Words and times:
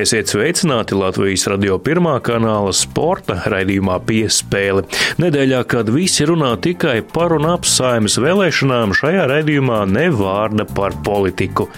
Esiet 0.00 0.30
sveicināti 0.32 0.96
Latvijas 0.96 1.42
radio 1.50 1.74
pirmā 1.84 2.14
kanāla 2.24 2.70
sporta 2.72 3.34
raidījumā 3.52 3.98
piespēle. 4.08 4.86
Nedēļā, 5.20 5.58
kad 5.68 5.90
visi 5.92 6.24
runā 6.30 6.54
tikai 6.64 7.02
par 7.04 7.34
un 7.36 7.44
ap 7.50 7.68
saimas 7.68 8.16
vēlēšanām, 8.22 8.94
šajā 8.96 9.26
raidījumā 9.28 9.82
ne 9.92 10.06
vārda 10.16 10.64
par 10.72 10.96
politiku. 11.04 11.68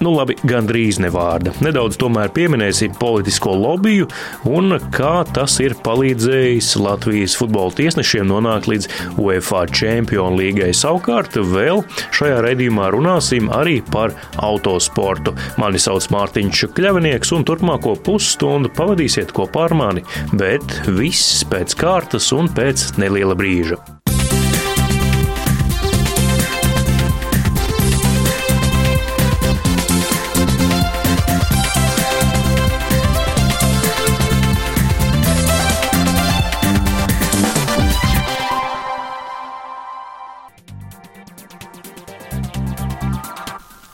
Nu, 0.00 0.14
labi, 0.16 0.32
gandrīz 0.48 0.96
ne 1.04 1.10
vārda. 1.12 1.52
Nedaudz 1.60 1.98
tomēr 2.00 2.30
pieminēsim 2.32 2.94
politisko 2.96 3.52
lobiju 3.52 4.06
un 4.48 4.78
kā 4.96 5.26
tas 5.28 5.58
ir 5.60 5.74
palīdzējis 5.84 6.70
Latvijas 6.80 7.34
futbola 7.36 7.74
tiesnešiem 7.76 8.24
nonākt 8.30 8.70
līdz 8.70 8.88
UEFA 9.20 9.66
Čempionu 9.68 10.40
līgai. 10.40 10.70
Savukārt 10.72 11.36
vēl 11.36 11.84
šajā 12.16 12.40
raidījumā 12.46 12.88
runāsim 12.96 13.52
arī 13.52 13.82
par 13.92 14.16
autosportu. 14.40 15.36
Mani 15.60 15.82
sauc 15.82 16.08
Mārtiņš 16.16 16.64
Kļavinieks 16.80 17.36
un 17.36 17.44
turpmāko 17.44 17.98
pusstundu 18.00 18.72
pavadīsiet 18.72 19.36
kopā 19.36 19.68
ar 19.68 19.76
mani, 19.84 20.08
bet 20.32 20.80
viss 20.88 21.44
pēc 21.52 21.76
kārtas 21.76 22.32
un 22.32 22.48
pēc 22.56 22.94
neliela 22.96 23.36
brīža. 23.36 23.99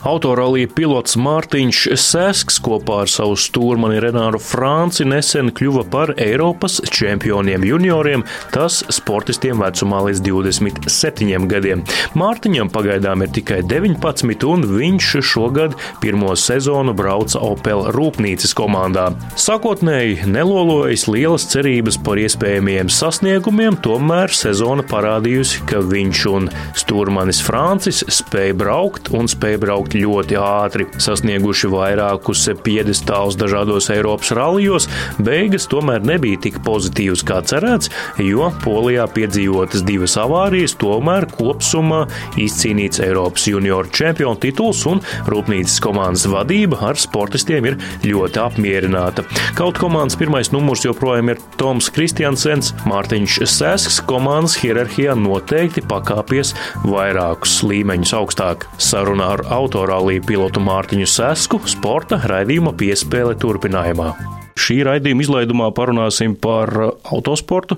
Autorālija 0.06 0.68
pilots 0.70 1.16
Mārtiņš 1.18 1.78
Sēsks 1.98 2.60
kopā 2.62 3.00
ar 3.02 3.10
savu 3.10 3.34
stūrmani 3.42 3.98
Renāru 4.04 4.38
Franci 4.38 5.02
nesen 5.02 5.48
kļuva 5.50 5.82
par 5.90 6.12
Eiropas 6.22 6.76
čempioniem 6.94 7.64
junioriem, 7.66 8.22
tas 8.54 8.84
sportistiem 8.94 9.58
vecumā 9.64 10.04
līdz 10.06 10.22
27 10.28 11.48
gadiem. 11.50 11.82
Mārtiņam 12.14 12.70
pagaidām 12.70 13.24
ir 13.26 13.32
tikai 13.34 13.58
19, 13.66 14.46
un 14.46 14.62
viņš 14.76 15.08
šogad 15.26 15.74
pirmo 16.04 16.36
sezonu 16.38 16.94
brauca 16.94 17.42
Opel 17.42 17.88
rūpnīcas 17.96 18.54
komandā. 18.54 19.08
Sākotnēji 19.34 20.30
nelolojas 20.30 21.08
lielas 21.10 21.48
cerības 21.50 21.98
par 22.06 22.22
iespējamiem 22.22 22.94
sasniegumiem, 22.94 23.80
tomēr 23.82 24.30
sezona 24.30 24.86
parādījusi, 24.86 25.66
ka 25.66 25.82
viņš 25.82 26.24
un 26.30 26.48
stūrmanis 26.78 27.42
Francis 27.42 28.04
spēja 28.20 28.54
braukt 28.62 29.10
un 29.10 29.26
spēja 29.34 29.64
braukt 29.66 29.95
ļoti 29.96 30.38
ātri, 30.40 30.86
sasnieguši 31.02 31.70
vairākus 31.72 32.44
piedestālus 32.64 33.38
dažādos 33.40 33.88
Eiropas 33.94 34.32
rallijos, 34.36 34.88
beigas 35.22 35.68
tomēr 35.70 36.04
nebija 36.06 36.40
tik 36.46 36.60
pozitīvas 36.66 37.24
kā 37.26 37.40
cerēts, 37.46 37.90
jo 38.22 38.50
Polijā 38.64 39.06
piedzīvotas 39.12 39.84
divas 39.86 40.16
avārijas, 40.20 40.76
tomēr 40.80 41.28
kopsumā 41.32 42.04
izcīnīts 42.40 43.02
Eiropas 43.04 43.46
junioru 43.50 43.92
čempionu 43.94 44.40
tituls 44.42 44.82
un 44.90 45.02
rūpnīcas 45.30 45.78
komandas 45.84 46.26
vadība 46.30 46.80
ar 46.90 47.00
sportistiem 47.00 47.70
ir 47.70 47.78
ļoti 48.06 48.42
apmierināta. 48.42 49.26
Kaut 49.58 49.80
komandas 49.80 50.18
pirmais 50.20 50.52
numurs 50.54 50.84
joprojām 50.86 51.32
ir 51.32 51.42
Toms 51.60 51.90
Kristiansens, 51.94 52.72
Mārtiņš 52.88 53.38
Sēsks 53.50 54.00
komandas 54.08 54.58
hierarhijā 54.60 55.16
noteikti 55.18 55.84
pakāpies 55.86 56.52
vairākus 56.84 57.58
līmeņus 57.66 58.14
augstāk. 58.18 58.66
Sarunā 58.82 59.32
ar 59.36 59.44
autoru 59.56 59.85
autorālī 59.86 60.18
pilotu 60.18 60.58
Mārtiņu 60.58 61.06
Sesku 61.06 61.60
sporta 61.70 62.18
raidījuma 62.26 62.72
piespēle 62.74 63.36
turpinājumā. 63.38 64.45
Šī 64.56 64.78
raidījuma 64.86 65.24
izlaidumā 65.24 65.68
parunāsim 65.76 66.32
par 66.40 66.70
autosportu, 67.04 67.76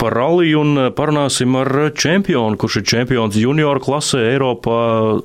par 0.00 0.16
ralliju 0.18 0.62
un 0.64 0.80
parunāsim 0.96 1.54
ar 1.60 1.70
čempionu, 1.94 2.58
kurš 2.58 2.80
ir 2.80 2.86
čempions 2.90 3.38
junioru 3.38 3.82
klasē 3.84 4.24
Eiropā 4.32 4.80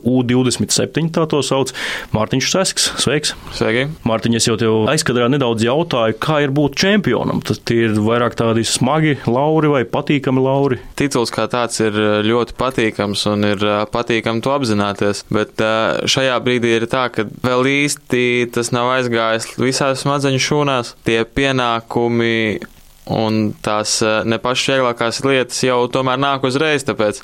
U27, 0.05 1.09
tā 1.15 1.25
to 1.31 1.41
sauc, 1.45 1.73
Mārtiņš 2.13 2.51
Sesks. 2.53 2.87
Sveiks! 3.01 3.33
Sveiki! 3.57 3.87
Mārtiņ, 4.07 4.37
es 4.37 4.47
jau 4.49 4.57
tev 4.61 4.91
aizkadrā 4.91 5.25
nedaudz 5.31 5.65
jautāju, 5.65 6.19
kā 6.21 6.41
ir 6.45 6.53
būt 6.53 6.77
čempionam. 6.83 7.41
Tas 7.45 7.59
ir 7.73 7.97
vairāk 7.97 8.37
tādi 8.37 8.63
smagi 8.67 9.17
lauri 9.25 9.73
vai 9.73 9.81
patīkami 9.89 10.45
lauri? 10.45 10.79
Tituls 10.99 11.33
kā 11.33 11.47
tāds 11.51 11.81
ir 11.81 11.97
ļoti 12.27 12.55
patīkams 12.61 13.25
un 13.33 13.49
ir 13.49 13.65
patīkami 13.93 14.45
to 14.45 14.53
apzināties, 14.53 15.25
bet 15.33 15.65
šajā 16.05 16.37
brīdī 16.45 16.77
ir 16.77 16.87
tā, 16.91 17.07
ka 17.13 17.25
vēl 17.41 17.69
īsti 17.73 18.23
tas 18.53 18.69
nav 18.75 18.93
aizgājis 18.99 19.53
visās 19.57 20.05
smadzeņu 20.05 20.45
šūnās 20.45 20.90
tie 21.05 21.23
pienākumi 21.25 22.59
un 23.09 23.51
tās 23.63 23.97
eh, 24.05 24.21
ne 24.29 24.37
pašas 24.41 24.75
vieglākās 24.75 25.21
lietas 25.25 25.63
jau 25.65 25.79
tomēr 25.91 26.19
nāk 26.21 26.45
uzreiz, 26.47 26.85
tāpēc 26.85 27.21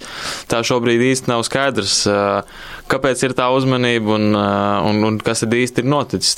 tā 0.50 0.64
šobrīd 0.66 1.04
īsti 1.12 1.30
nav 1.30 1.44
skaidrs, 1.46 2.00
eh, 2.10 2.58
kāpēc 2.90 3.24
ir 3.28 3.36
tā 3.38 3.50
uzmanība 3.54 4.16
un, 4.16 4.28
eh, 4.34 4.90
un, 4.90 5.04
un 5.06 5.20
kas 5.22 5.44
tad 5.46 5.54
īsti 5.54 5.84
ir 5.84 5.92
noticis. 5.92 6.36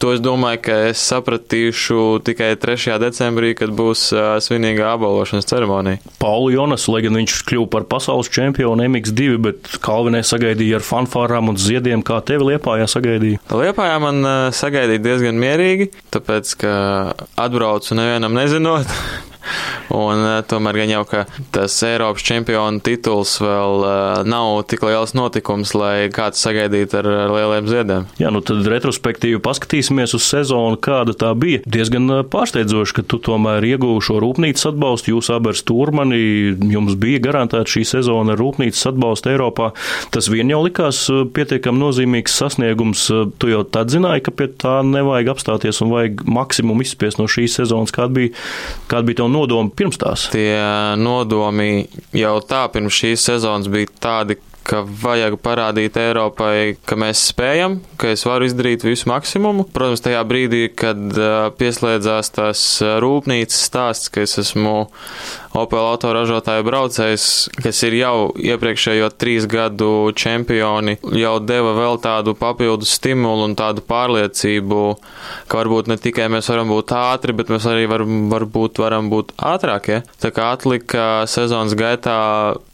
To 0.00 0.12
es 0.12 0.20
domāju, 0.24 0.60
ka 0.68 0.76
es 0.90 1.00
sapratīšu 1.08 2.20
tikai 2.26 2.54
3. 2.60 2.98
decembrī, 3.00 3.54
kad 3.56 3.72
būs 3.76 4.08
svinīga 4.44 4.90
apbalvošanas 4.94 5.48
ceremonija. 5.48 6.00
Paulu 6.20 6.50
Jonas, 6.54 6.86
lai 6.92 7.02
gan 7.04 7.18
viņš 7.18 7.36
kļuva 7.48 7.70
par 7.72 7.86
pasaules 7.90 8.30
čempionu 8.32 8.86
MX2, 8.88 9.36
bet 9.44 9.76
Kalvinē 9.84 10.22
sagaidīja 10.26 10.80
ar 10.80 10.86
fanfārām 10.86 11.52
un 11.52 11.60
ziediem, 11.60 12.04
kā 12.06 12.18
tevi 12.26 12.52
Liepājā 12.52 12.88
sagaidīja? 12.90 13.42
Liepājā 13.52 14.00
man 14.02 14.30
sagaidīja 14.56 15.04
diezgan 15.04 15.40
mierīgi, 15.40 15.90
tāpēc, 16.14 16.54
ka 16.60 16.72
atbraucu 17.46 17.96
nevienam 17.98 18.36
no 18.66 18.84
Un 19.94 20.22
eh, 20.24 20.40
tomēr 20.48 20.80
gan 20.82 20.90
jau, 20.90 21.02
tas 21.54 21.76
Eiropas 21.86 22.24
čempionu 22.26 22.82
tituls 22.84 23.36
vēl 23.42 23.84
eh, 23.86 24.22
nav 24.28 24.64
tik 24.70 24.82
liels 24.86 25.14
notikums, 25.16 25.74
lai 25.78 26.08
kāds 26.14 26.42
sagaidītu 26.42 26.98
ar 27.00 27.08
lieliem 27.32 27.70
ziediem. 27.70 28.08
Jā, 28.20 28.32
nu 28.34 28.42
tad 28.44 28.66
retrospektīvi 28.70 29.40
paskatīsimies 29.44 30.16
uz 30.18 30.26
sezonu, 30.26 30.78
kāda 30.82 31.14
tā 31.18 31.32
bija. 31.38 31.62
Diezgan 31.66 32.10
eh, 32.18 32.22
pārsteidzoši, 32.32 32.98
ka 32.98 33.06
tu 33.06 33.20
tomēr 33.22 33.64
ieguvi 33.70 34.02
šo 34.04 34.18
rūpnīcas 34.24 34.70
atbalstu. 34.72 35.14
Jūs 35.14 35.30
abi 35.34 35.52
ar 35.52 35.60
Stūrmani, 35.60 36.20
jums 36.74 36.98
bija 37.00 37.22
garantēta 37.28 37.76
šī 37.76 37.84
sezona 37.88 38.34
ar 38.34 38.42
rūpnīcas 38.42 38.90
atbalstu 38.90 39.32
Eiropā. 39.32 39.70
Tas 40.14 40.30
vien 40.32 40.50
jau 40.52 40.62
likās 40.66 41.04
pietiekami 41.36 41.82
nozīmīgs 41.82 42.36
sasniegums. 42.42 43.06
Tu 43.40 43.52
jau 43.52 43.62
tad 43.64 43.94
zināji, 43.94 44.26
ka 44.26 44.34
pie 44.34 44.50
tā 44.50 44.80
nevajag 44.86 45.32
apstāties 45.36 45.80
un 45.84 45.94
vajag 45.94 46.26
maksimumu 46.28 46.84
izspiest 46.84 47.20
no 47.20 47.28
šīs 47.30 47.58
sezonas, 47.60 47.94
kāda 47.94 48.18
bija, 48.18 48.34
kāda 48.90 49.08
bija 49.08 49.22
tev 49.22 49.30
nodomi 49.36 49.72
pirms 49.76 50.00
tās? 50.00 50.26
Tie 50.32 50.56
nodomi 50.98 51.86
jau 52.16 52.36
tā 52.48 52.66
pirms 52.72 53.00
šīs 53.02 53.28
sezonas 53.30 53.70
bija 53.72 53.92
tādi, 54.08 54.38
ka 54.66 54.82
vajag 54.82 55.38
parādīt 55.44 55.96
Eiropai, 56.00 56.76
ka 56.86 56.98
mēs 56.98 57.22
spējam, 57.30 57.78
ka 58.00 58.10
es 58.14 58.26
varu 58.26 58.48
izdarīt 58.48 58.84
visu 58.86 59.08
maksimumu. 59.10 59.68
Protams, 59.74 60.02
tajā 60.04 60.22
brīdī, 60.26 60.66
kad 60.74 60.98
pieslēdzās 61.60 62.32
tās 62.34 62.62
rūpnīcas 63.02 63.66
stāsts, 63.70 64.12
ka 64.12 64.26
es 64.26 64.38
esmu 64.42 64.78
Opel 65.56 65.80
autoražotāju 65.80 66.66
braucējs, 66.66 67.26
kas 67.64 67.78
ir 67.86 67.94
jau 67.96 68.16
iepriekšējo 68.36 69.06
trīs 69.16 69.46
gadu 69.48 70.10
čempioni, 70.12 70.98
jau 71.16 71.32
deva 71.40 71.72
vēl 71.78 71.96
tādu 72.04 72.34
papildus 72.36 72.92
stimulu 72.98 73.46
un 73.46 73.56
tādu 73.56 73.80
pārliecību, 73.88 74.82
ka 75.48 75.62
varbūt 75.62 75.88
ne 75.88 75.96
tikai 76.02 76.28
mēs 76.34 76.50
varam 76.52 76.68
būt 76.74 76.92
ātri, 76.98 77.32
bet 77.38 77.54
mēs 77.54 77.70
arī 77.72 77.88
var, 77.88 78.04
varbūt 78.04 78.82
varam 78.84 79.08
būt 79.12 79.32
ātrākie. 79.54 80.02
Tā 80.20 80.34
kā 80.36 80.52
atlika 80.58 81.08
sezonas 81.30 81.72
gaitā 81.78 82.18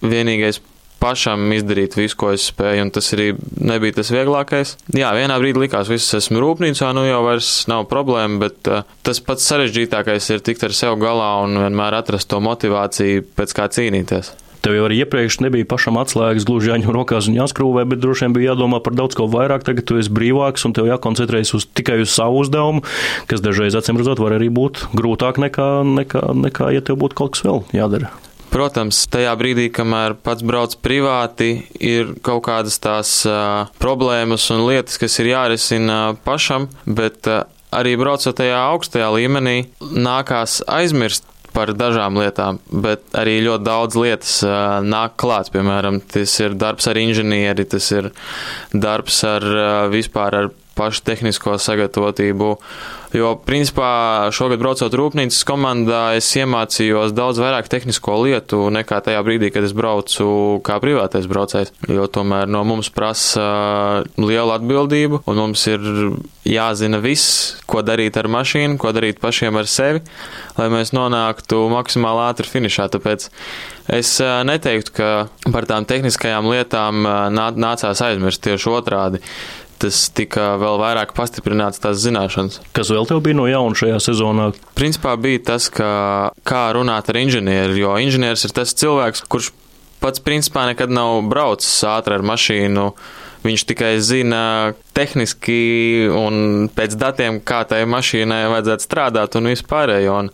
vienīgais 0.03 0.59
pašam 1.03 1.51
izdarīt 1.57 1.97
visu, 1.99 2.17
ko 2.19 2.33
es 2.37 2.47
spēju, 2.53 2.87
un 2.87 2.93
tas 2.95 3.11
arī 3.17 3.33
nebija 3.59 3.99
tas 3.99 4.13
vieglākais. 4.15 4.77
Jā, 4.95 5.11
vienā 5.19 5.39
brīdī 5.43 5.65
likās, 5.65 5.89
ka 5.91 5.97
viss 5.97 6.19
esmu 6.19 6.43
rūpnīcā, 6.45 6.93
nu 6.97 7.07
jau 7.09 7.25
vairs 7.27 7.51
nav 7.71 7.89
problēma, 7.91 8.39
bet 8.47 8.71
uh, 8.71 8.87
tas 9.07 9.23
pats 9.25 9.49
sarežģītākais 9.51 10.31
ir 10.35 10.47
tikt 10.47 10.69
ar 10.69 10.77
sevi 10.77 11.03
galā 11.03 11.33
un 11.47 11.59
vienmēr 11.65 11.99
atrast 11.99 12.31
to 12.31 12.41
motivāciju, 12.45 13.27
pēc 13.37 13.59
kā 13.59 13.69
cīnīties. 13.75 14.37
Tev 14.63 14.77
jau 14.77 14.85
arī 14.87 15.01
iepriekš 15.03 15.41
nebija 15.43 15.67
pašam 15.67 15.97
atslēgas 15.99 16.47
gluži 16.47 16.71
jāņem 16.71 16.93
rokās 16.95 17.27
un 17.27 17.35
jāskrūvē, 17.35 17.83
bet 17.91 17.99
droši 17.99 18.29
vien 18.29 18.37
bija 18.37 18.53
jādomā 18.53 18.79
par 18.85 18.95
daudz 18.95 19.19
ko 19.19 19.27
vairāk. 19.27 19.67
Tagad 19.67 19.89
tu 19.91 19.99
esi 19.99 20.13
brīvāks 20.15 20.69
un 20.69 20.77
tev 20.79 20.87
jākoncentrējas 20.87 21.51
uz, 21.59 21.67
tikai 21.67 21.99
uz 22.05 22.15
savu 22.15 22.45
uzdevumu, 22.45 22.85
kas 23.27 23.43
dažreiz, 23.43 23.75
acīm 23.75 23.99
redzot, 23.99 24.23
var 24.23 24.39
arī 24.39 24.53
būt 24.55 24.87
grūtāk 24.95 25.43
nekā, 25.43 25.73
nekā, 25.99 26.29
nekā 26.47 26.71
ja 26.77 26.85
tev 26.87 27.03
būtu 27.03 27.19
kaut 27.19 27.35
kas 27.35 27.43
vēl 27.49 27.65
jādara. 27.75 28.15
Protams, 28.53 29.07
tajā 29.09 29.33
brīdī, 29.41 29.71
kamēr 29.73 30.13
pats 30.21 30.45
brauc 30.45 30.75
privāti, 30.85 31.63
ir 31.81 32.13
kaut 32.21 32.43
kādas 32.51 32.77
tās 32.85 33.13
uh, 33.25 33.71
problēmas 33.81 34.45
un 34.53 34.67
lietas, 34.67 34.99
kas 35.01 35.17
ir 35.23 35.31
jārisina 35.31 35.99
pašam, 36.27 36.69
bet 36.85 37.31
uh, 37.33 37.47
arī 37.73 37.95
braucot 37.97 38.37
tajā 38.37 38.59
augstajā 38.75 39.09
līmenī, 39.17 39.57
nākās 39.81 40.61
aizmirst 40.69 41.25
par 41.53 41.73
dažām 41.77 42.21
lietām, 42.21 42.59
bet 42.85 43.05
arī 43.17 43.39
ļoti 43.45 43.65
daudz 43.65 43.97
lietas 44.01 44.39
uh, 44.45 44.81
nāk 44.85 45.17
klāt. 45.21 45.49
Piemēram, 45.53 46.03
tas 46.13 46.37
ir 46.45 46.57
darbs 46.61 46.89
ar 46.93 47.01
inženieri, 47.01 47.65
tas 47.69 47.89
ir 47.93 48.13
darbs 48.73 49.23
ar 49.29 49.49
uh, 49.49 49.71
vispār 49.93 50.43
ar 50.43 50.53
pašu 50.77 51.05
tehnisko 51.07 51.59
sagatavotību. 51.61 52.57
Jo, 53.13 53.35
principā, 53.45 54.31
šogad 54.33 54.63
braucot 54.63 54.95
rūpnīcas 54.97 55.43
komandā, 55.45 56.15
es 56.17 56.31
iemācījos 56.41 57.13
daudz 57.13 57.43
vairāk 57.43 57.69
tehnisko 57.69 58.15
lietu 58.25 58.63
nekā 58.73 59.03
tajā 59.05 59.21
brīdī, 59.27 59.51
kad 59.53 59.67
es 59.69 59.75
braucu 59.77 60.27
kā 60.65 60.79
privātais 60.81 61.29
braucējs. 61.29 61.75
Jo 61.93 62.09
tomēr 62.09 62.49
no 62.49 62.65
mums 62.65 62.89
prasa 62.95 63.45
lielu 64.17 64.55
atbildību, 64.57 65.23
un 65.29 65.43
mums 65.45 65.67
ir 65.69 65.85
jāzina 66.49 67.03
viss, 67.05 67.59
ko 67.69 67.85
darīt 67.85 68.17
ar 68.17 68.31
mašīnu, 68.33 68.81
ko 68.81 68.95
darīt 68.97 69.21
pašiem 69.23 69.61
ar 69.61 69.69
sevi, 69.69 70.01
lai 70.57 70.73
mēs 70.73 70.97
nonāktu 70.97 71.61
maksimāli 71.73 72.25
ātri 72.31 72.49
finišā. 72.49 72.89
Tāpēc 72.97 73.29
es 73.93 74.17
neteiktu, 74.49 74.97
ka 74.97 75.11
par 75.53 75.69
tām 75.69 75.85
tehniskajām 75.85 76.49
lietām 76.49 77.05
nācās 77.37 78.03
aizmirst 78.09 78.43
tieši 78.49 78.73
otrādi 78.73 79.21
tas 79.83 80.05
tika 80.15 80.53
vēl 80.61 80.79
vairāk 80.81 81.15
pastiprināts 81.17 81.83
tās 81.83 82.01
zināšanas. 82.05 82.61
Kas 82.77 82.93
vēl 82.95 83.09
tev 83.11 83.23
bija 83.25 83.39
no 83.39 83.49
jauna 83.51 83.79
šajā 83.79 83.99
sezonā? 84.03 84.53
Principā 84.79 85.17
bija 85.21 85.43
tas, 85.53 85.69
ka 85.73 85.89
kā 86.49 86.63
runāt 86.77 87.11
ar 87.11 87.19
inženieri, 87.23 87.81
jo 87.83 87.97
inženieris 88.03 88.47
ir 88.49 88.55
tas 88.57 88.75
cilvēks, 88.79 89.27
kurš 89.33 89.53
pats 90.03 90.23
principā 90.23 90.67
nekad 90.71 90.91
nav 90.91 91.21
braucis 91.31 91.83
ātri 91.87 92.19
ar 92.19 92.27
mašīnu. 92.27 92.87
Viņš 93.43 93.63
tikai 93.67 93.97
zina 93.99 94.43
tehniski 94.95 96.07
un 96.15 96.69
pēc 96.71 96.95
datiem, 96.99 97.41
kā 97.43 97.65
tai 97.67 97.81
mašīnai 97.91 98.45
vajadzētu 98.53 98.87
strādāt 98.87 99.39
un 99.39 99.51
vispārējo. 99.51 100.19
Un, 100.23 100.31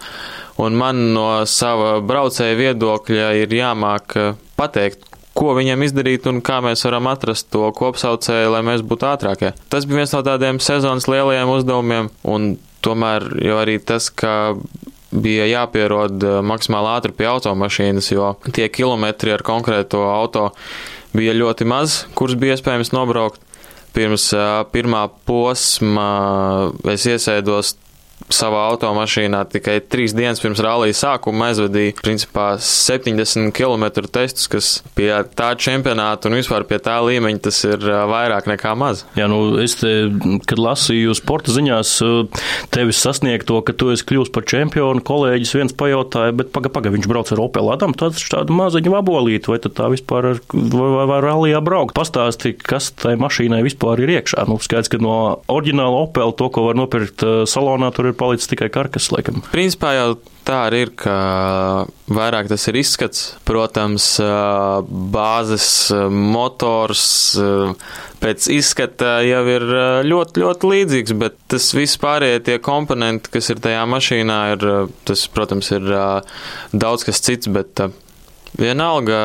un 0.60 0.76
man 0.76 1.00
no 1.14 1.28
sava 1.48 2.02
braucēja 2.04 2.58
viedokļa 2.58 3.30
ir 3.40 3.54
jāmāk 3.62 4.18
pateikt, 4.60 5.08
ko 5.36 5.54
viņiem 5.58 5.84
izdarīt 5.86 6.26
un 6.30 6.40
kā 6.44 6.60
mēs 6.64 6.84
varam 6.86 7.08
atrast 7.10 7.50
to 7.54 7.68
kopsaucēju, 7.76 8.52
lai 8.54 8.62
mēs 8.66 8.84
būtu 8.86 9.08
ātrākie. 9.08 9.52
Tas 9.70 9.86
bija 9.88 10.02
viens 10.02 10.14
no 10.14 10.22
tādiem 10.26 10.60
sezonas 10.62 11.08
lielajiem 11.10 11.52
uzdevumiem, 11.54 12.12
un 12.28 12.54
tomēr 12.84 13.26
jau 13.44 13.58
arī 13.62 13.78
tas, 13.82 14.08
ka 14.10 14.54
bija 15.10 15.48
jāpierod 15.48 16.22
eh, 16.22 16.38
maksimāli 16.44 16.92
ātri 16.92 17.16
pie 17.16 17.28
automašīnas, 17.30 18.12
jo 18.12 18.32
tie 18.52 18.68
kilometri 18.72 19.32
ar 19.34 19.44
konkrēto 19.46 20.04
auto 20.10 20.50
bija 21.16 21.36
ļoti 21.36 21.68
maz, 21.68 22.02
kurus 22.18 22.38
bija 22.38 22.56
iespējams 22.58 22.92
nobraukt. 22.96 23.44
Pirms 23.96 24.26
uh, 24.36 24.60
pirmā 24.68 25.06
posma 25.26 26.10
es 26.92 27.06
iesēdos 27.08 27.72
savā 28.32 28.64
automašīnā 28.72 29.40
tikai 29.52 29.78
trīs 29.88 30.14
dienas 30.16 30.42
pirms 30.42 30.60
rallija 30.64 30.96
sākuma 30.96 31.48
aizvadīja 31.50 31.96
principā 32.02 32.48
70 32.62 33.52
km 33.56 33.86
testus, 34.12 34.48
kas 34.50 34.70
pie 34.98 35.10
tā 35.38 35.52
čempionāta 35.60 36.28
un 36.28 36.38
vispār 36.38 36.66
pie 36.68 36.80
tā 36.82 36.98
līmeņa 37.04 37.42
tas 37.46 37.60
ir 37.68 37.84
vairāk 38.10 38.48
nekā 38.50 38.74
maz. 38.78 39.04
Jā, 39.18 39.28
nu 39.30 39.58
es 39.62 39.78
te, 39.80 39.92
kad 40.48 40.60
lasīju 40.60 41.16
sporta 41.16 41.54
ziņās 41.54 41.94
tevis 42.74 43.00
sasniegto, 43.04 43.60
ka 43.64 43.74
tu 43.78 43.92
esi 43.94 44.06
kļūst 44.08 44.34
par 44.34 44.46
čempionu, 44.48 45.04
kolēģis 45.04 45.54
viens 45.56 45.76
pajautāja, 45.78 46.36
bet 46.36 46.52
paga, 46.54 46.72
paga, 46.74 46.92
viņš 46.94 47.08
brauc 47.10 47.32
ar 47.34 47.44
Opel 47.46 47.72
Adam, 47.72 47.96
tāds 47.96 48.26
tāda 48.28 48.54
maziņa 48.54 48.92
vabolīta, 48.98 49.52
vai 49.52 49.60
tad 49.62 49.76
tā 49.78 49.88
vispār 49.92 50.32
ar, 50.34 50.42
vai, 50.52 50.90
vai, 50.98 51.06
vai 51.12 51.22
rallijā 51.24 51.62
braukt? 51.64 51.96
Pastāsti, 51.96 52.54
kas 52.58 52.90
tai 52.98 53.14
mašīnai 53.20 53.62
vispār 53.66 54.04
ir 54.04 54.18
iekšā. 54.18 54.44
Nu, 54.50 54.58
skaidrs, 54.62 54.92
ka 54.92 55.00
no 55.02 55.16
oriģināla 55.50 56.04
Opel 56.04 56.34
to, 56.36 56.50
ko 56.52 56.68
var 56.68 56.78
nopirkt 56.78 57.24
salonā, 57.50 57.90
tur 57.94 58.07
ir 58.08 58.18
palicis 58.18 58.50
tikai 58.50 58.70
karkas, 58.72 59.10
laikam. 59.14 59.42
Principā 59.52 59.94
jau 59.96 60.08
tā 60.48 60.62
arī 60.68 60.82
ir, 60.86 60.92
ka 60.96 61.14
vairāk 62.08 62.48
tas 62.50 62.64
ir 62.70 62.78
izskats. 62.80 63.24
Protams, 63.48 64.06
bāzes 65.14 65.68
motors 66.10 67.04
pēc 68.22 68.48
izskata 68.56 69.18
jau 69.26 69.44
ir 69.52 69.66
ļoti, 70.08 70.42
ļoti 70.42 70.72
līdzīgs, 70.72 71.16
bet 71.20 71.38
tas 71.52 71.70
viss 71.76 72.00
pārējie 72.00 72.42
tie 72.48 72.58
komponenti, 72.64 73.32
kas 73.36 73.52
ir 73.52 73.62
tajā 73.64 73.84
mašīnā, 73.92 74.38
ir, 74.56 74.68
tas, 75.08 75.26
protams, 75.32 75.70
ir 75.76 75.88
daudz 76.72 77.06
kas 77.06 77.22
cits, 77.24 77.50
bet 77.52 77.84
vienalga 78.58 79.18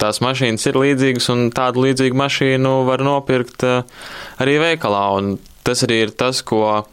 tās 0.00 0.20
mašīnas 0.24 0.64
ir 0.68 0.80
līdzīgas, 0.80 1.28
un 1.32 1.50
tādu 1.56 1.86
līdzīgu 1.86 2.18
mašīnu 2.18 2.72
var 2.88 3.04
nopirkt 3.04 3.64
arī 3.66 4.58
veikalā. 4.62 5.04
Un 5.20 5.36
tas 5.66 5.82
arī 5.86 6.04
ir 6.06 6.14
tas, 6.18 6.42
ko 6.46 6.86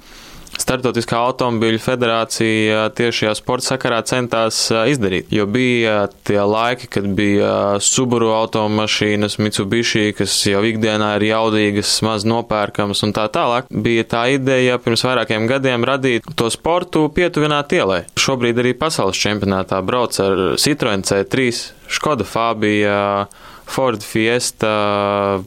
Startautiskā 0.60 1.18
automobīļu 1.30 1.80
federācija 1.82 2.84
tieši 2.96 3.24
šajā 3.24 3.34
sporta 3.40 3.68
sakarā 3.72 4.00
centās 4.08 4.60
izdarīt, 4.72 5.32
jo 5.34 5.48
bija 5.50 6.08
tie 6.28 6.40
laiki, 6.40 6.90
kad 6.94 7.08
bija 7.18 7.54
Subaru 7.84 8.30
automašīnas, 8.38 9.40
Mitsubishi, 9.42 10.14
kas 10.18 10.36
jau 10.48 10.62
ikdienā 10.68 11.16
ir 11.18 11.28
jaudīgas, 11.32 11.96
maz 12.06 12.28
nopērkamas 12.30 13.04
un 13.08 13.16
tā 13.18 13.26
tālāk. 13.34 13.70
Bija 13.74 14.06
tā 14.16 14.26
ideja 14.36 14.80
pirms 14.82 15.06
vairākiem 15.08 15.48
gadiem 15.50 15.88
radīt 15.90 16.30
to 16.38 16.50
sportu 16.54 17.08
pietuvināt 17.14 17.74
ielai. 17.76 18.04
Šobrīd 18.20 18.62
arī 18.62 18.76
pasaules 18.78 19.20
čempionātā 19.20 19.82
brauc 19.86 20.20
ar 20.24 20.44
Citroen 20.62 21.06
C3, 21.08 21.50
Škoda 21.94 22.28
Fabija, 22.28 23.26
Ford 23.74 24.04
Fiesta, 24.06 25.42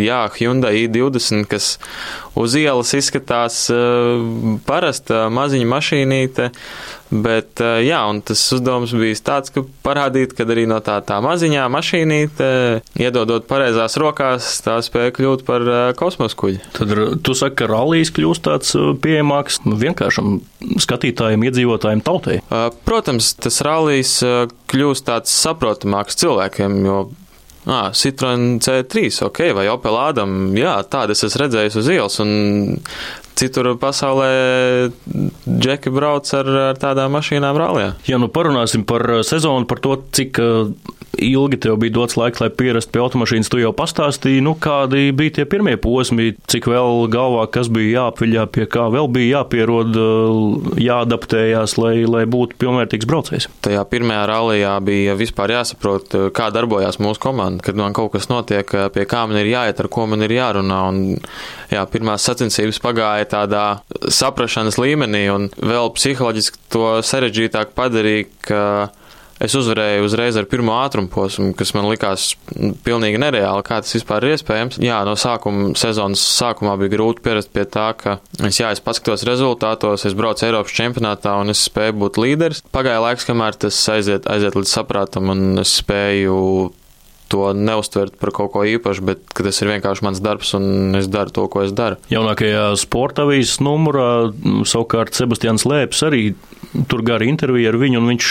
jā, 0.00 0.24
Hyundai 0.38 0.84
i20, 0.84 1.46
kas 1.50 1.76
uz 2.38 2.56
ielas 2.58 2.92
izskatās 2.96 3.66
uh, 3.72 4.58
parasta 4.66 5.28
maziņa 5.32 5.68
mašīnīte, 5.70 6.48
bet 7.14 7.62
uh, 7.62 7.78
jā, 7.84 8.00
un 8.10 8.20
tas 8.26 8.42
uzdevums 8.56 8.94
bija 8.98 9.20
tāds, 9.24 9.52
ka 9.54 9.62
parādīt, 9.86 10.34
ka 10.34 10.46
arī 10.50 10.66
no 10.70 10.80
tā, 10.84 10.98
tā 11.06 11.20
maziņā 11.24 11.66
mašīnīte, 11.72 12.50
iedodot 13.00 13.46
pareizās 13.50 13.98
rokās, 14.00 14.50
tā 14.66 14.80
spēja 14.84 15.14
kļūt 15.18 15.46
par 15.46 15.66
uh, 15.68 15.80
kosmosa 15.98 16.38
kuģi. 16.42 16.62
Tad 16.74 16.94
tu 17.26 17.38
saki, 17.38 17.58
ka 17.62 17.70
rallijas 17.70 18.12
kļūst 18.14 18.46
tāds 18.48 18.74
pieejamāks 19.04 19.62
vienkāršam 19.64 20.38
skatītājiem, 20.82 21.44
iedzīvotājiem 21.50 22.02
tautai? 22.04 22.40
Protams, 22.88 23.34
tas 23.38 23.60
rallijas 23.64 24.16
kļūst 24.72 25.06
tāds 25.06 25.34
saprotamāks 25.44 26.18
cilvēkiem, 26.18 26.80
jo 26.88 27.04
Ah, 27.66 27.90
Citroen 27.96 28.58
C3, 28.60 29.08
ok, 29.24 29.38
vai 29.56 29.68
Opel 29.72 29.96
Ādam, 29.96 30.52
jā, 30.58 30.74
tādas 30.90 31.24
es 31.24 31.36
redzēju 31.40 31.78
uz 31.80 31.86
ielas, 31.88 32.18
un 32.20 32.76
citur 33.34 33.70
pasaulē 33.80 34.28
džeki 35.48 35.92
brauc 35.94 36.28
ar, 36.36 36.50
ar 36.68 36.80
tādām 36.80 37.16
mašīnām 37.16 37.56
rālijā. 37.58 37.94
Ja 38.10 38.20
nu 38.20 38.28
parunāsim 38.32 38.84
par 38.86 39.06
sezonu, 39.26 39.64
par 39.70 39.80
to, 39.84 39.96
cik 40.14 40.40
ilgi 41.18 41.60
tev 41.66 41.78
bija 41.82 41.94
dots 41.98 42.16
laiks, 42.18 42.40
lai 42.42 42.50
pierastu 42.54 42.94
pie 42.94 43.02
automašīnas, 43.04 43.50
tu 43.52 43.60
jau 43.60 43.72
pastāstīji, 43.76 44.42
nu, 44.44 44.54
kādi 44.60 45.08
bija 45.16 45.38
tie 45.38 45.46
pirmie 45.48 45.76
posmi, 45.80 46.32
cik 46.50 46.68
vēl 46.70 47.06
galvā, 47.12 47.46
kas 47.54 47.70
bija 47.72 48.04
jāapviļā, 48.04 48.46
pie 48.54 48.66
kā 48.70 48.86
vēl 48.94 49.10
bija 49.14 49.40
jāpierod, 49.40 49.98
jāadaptējās, 50.80 51.76
lai, 51.80 51.94
lai 52.08 52.24
būtu 52.30 52.58
pilnvērtīgs 52.62 53.08
braucējs. 53.10 53.48
Tajā 53.64 53.84
pirmajā 53.90 54.24
rallijā 54.30 54.74
bija 54.84 55.16
vispār 55.18 55.54
jāsaprot, 55.56 56.16
kā 56.36 56.50
darbojās 56.54 57.00
mūsu 57.02 57.22
komanda, 57.22 57.64
kad 57.64 57.78
man 57.78 57.96
kaut 57.96 58.14
kas 58.16 58.30
notiek, 58.32 58.70
pie 58.94 59.06
kā 59.08 59.24
man 59.28 59.40
ir 59.40 59.52
jāiet, 59.52 59.80
ar 59.80 59.90
ko 59.92 60.08
man 60.10 60.24
ir 60.26 60.36
jārunā. 60.36 60.80
Un, 60.90 61.02
jā, 61.72 61.84
pirmās 61.90 62.24
sacensības 62.26 62.80
pagāja 62.84 63.28
tādā 63.36 63.64
saprašanas 64.12 64.78
līmenī, 64.80 65.24
un 65.32 65.48
vēl 65.54 65.92
psiholoģiski 65.96 66.66
to 66.74 66.90
sarežģītāk 67.06 67.74
padarīja, 67.76 68.28
es 69.42 69.54
uzvarēju 69.58 70.04
uzreiz 70.06 70.36
ar 70.38 70.46
pirmo 70.50 70.76
ātrumu 70.82 71.10
posmu, 71.12 71.52
kas 71.58 71.74
man 71.76 71.88
likās 71.90 72.32
pilnīgi 72.86 73.20
nereāli, 73.22 73.64
kā 73.66 73.80
tas 73.82 73.96
vispār 73.96 74.26
ir 74.26 74.36
iespējams. 74.36 74.78
Jā, 74.84 75.00
no 75.08 75.16
sākuma, 75.18 75.72
sezonas 75.78 76.22
sākumā 76.38 76.76
bija 76.80 76.94
grūti 76.96 77.24
pierast 77.24 77.52
pie 77.54 77.66
tā, 77.70 77.90
ka 77.98 78.18
es, 78.44 78.60
jā, 78.60 78.70
es 78.74 78.82
paskatos 78.84 79.26
rezultātos, 79.28 80.06
es 80.06 80.16
braucu 80.18 80.46
Eiropas 80.46 80.76
čempionātā 80.76 81.34
un 81.40 81.54
es 81.54 81.66
spēju 81.68 81.98
būt 82.04 82.22
līderis. 82.22 82.64
Pagāja 82.74 83.02
laiks, 83.04 83.26
kamēr 83.28 83.58
tas 83.66 83.80
aiziet, 83.94 84.30
aiziet 84.30 84.56
līdz 84.58 84.78
saprātam 84.78 85.34
un 85.34 85.64
es 85.64 85.78
spēju 85.82 86.40
to 87.34 87.50
neuztvert 87.56 88.18
par 88.20 88.30
kaut 88.36 88.52
ko 88.54 88.62
īpašu, 88.68 89.04
bet 89.08 89.22
tas 89.34 89.60
ir 89.62 89.72
vienkārši 89.72 90.04
mans 90.06 90.20
darbs 90.22 90.52
un 90.58 90.94
es 90.98 91.08
daru 91.10 91.32
to, 91.34 91.46
ko 91.50 91.64
es 91.64 91.72
daru. 91.74 91.98
Jaunākajā 92.12 92.66
sporta 92.80 93.24
avīzes 93.26 93.58
numurā 93.64 94.30
savukārt 94.68 95.16
Sebastians 95.16 95.66
Lēps 95.68 96.04
arī 96.06 96.28
tur 96.90 97.02
gara 97.06 97.26
intervija 97.26 97.72
ar 97.72 97.78
viņu, 97.80 98.00
un 98.00 98.10
viņš 98.12 98.30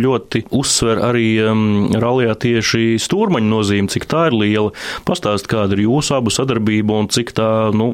ļoti 0.00 0.44
uzsver 0.56 1.02
arī 1.10 1.26
um, 1.44 1.62
rallijā 2.00 2.36
tieši 2.44 2.98
stūrmaņa 3.02 3.50
nozīmi, 3.50 3.90
cik 3.92 4.06
tā 4.10 4.26
ir 4.30 4.36
liela. 4.36 4.74
Pastāst, 5.08 5.48
kāda 5.50 5.76
ir 5.76 5.84
jūsu 5.86 6.16
abu 6.18 6.32
sadarbība 6.34 7.00
un 7.00 7.10
cik 7.12 7.34
tā, 7.36 7.48
nu, 7.76 7.92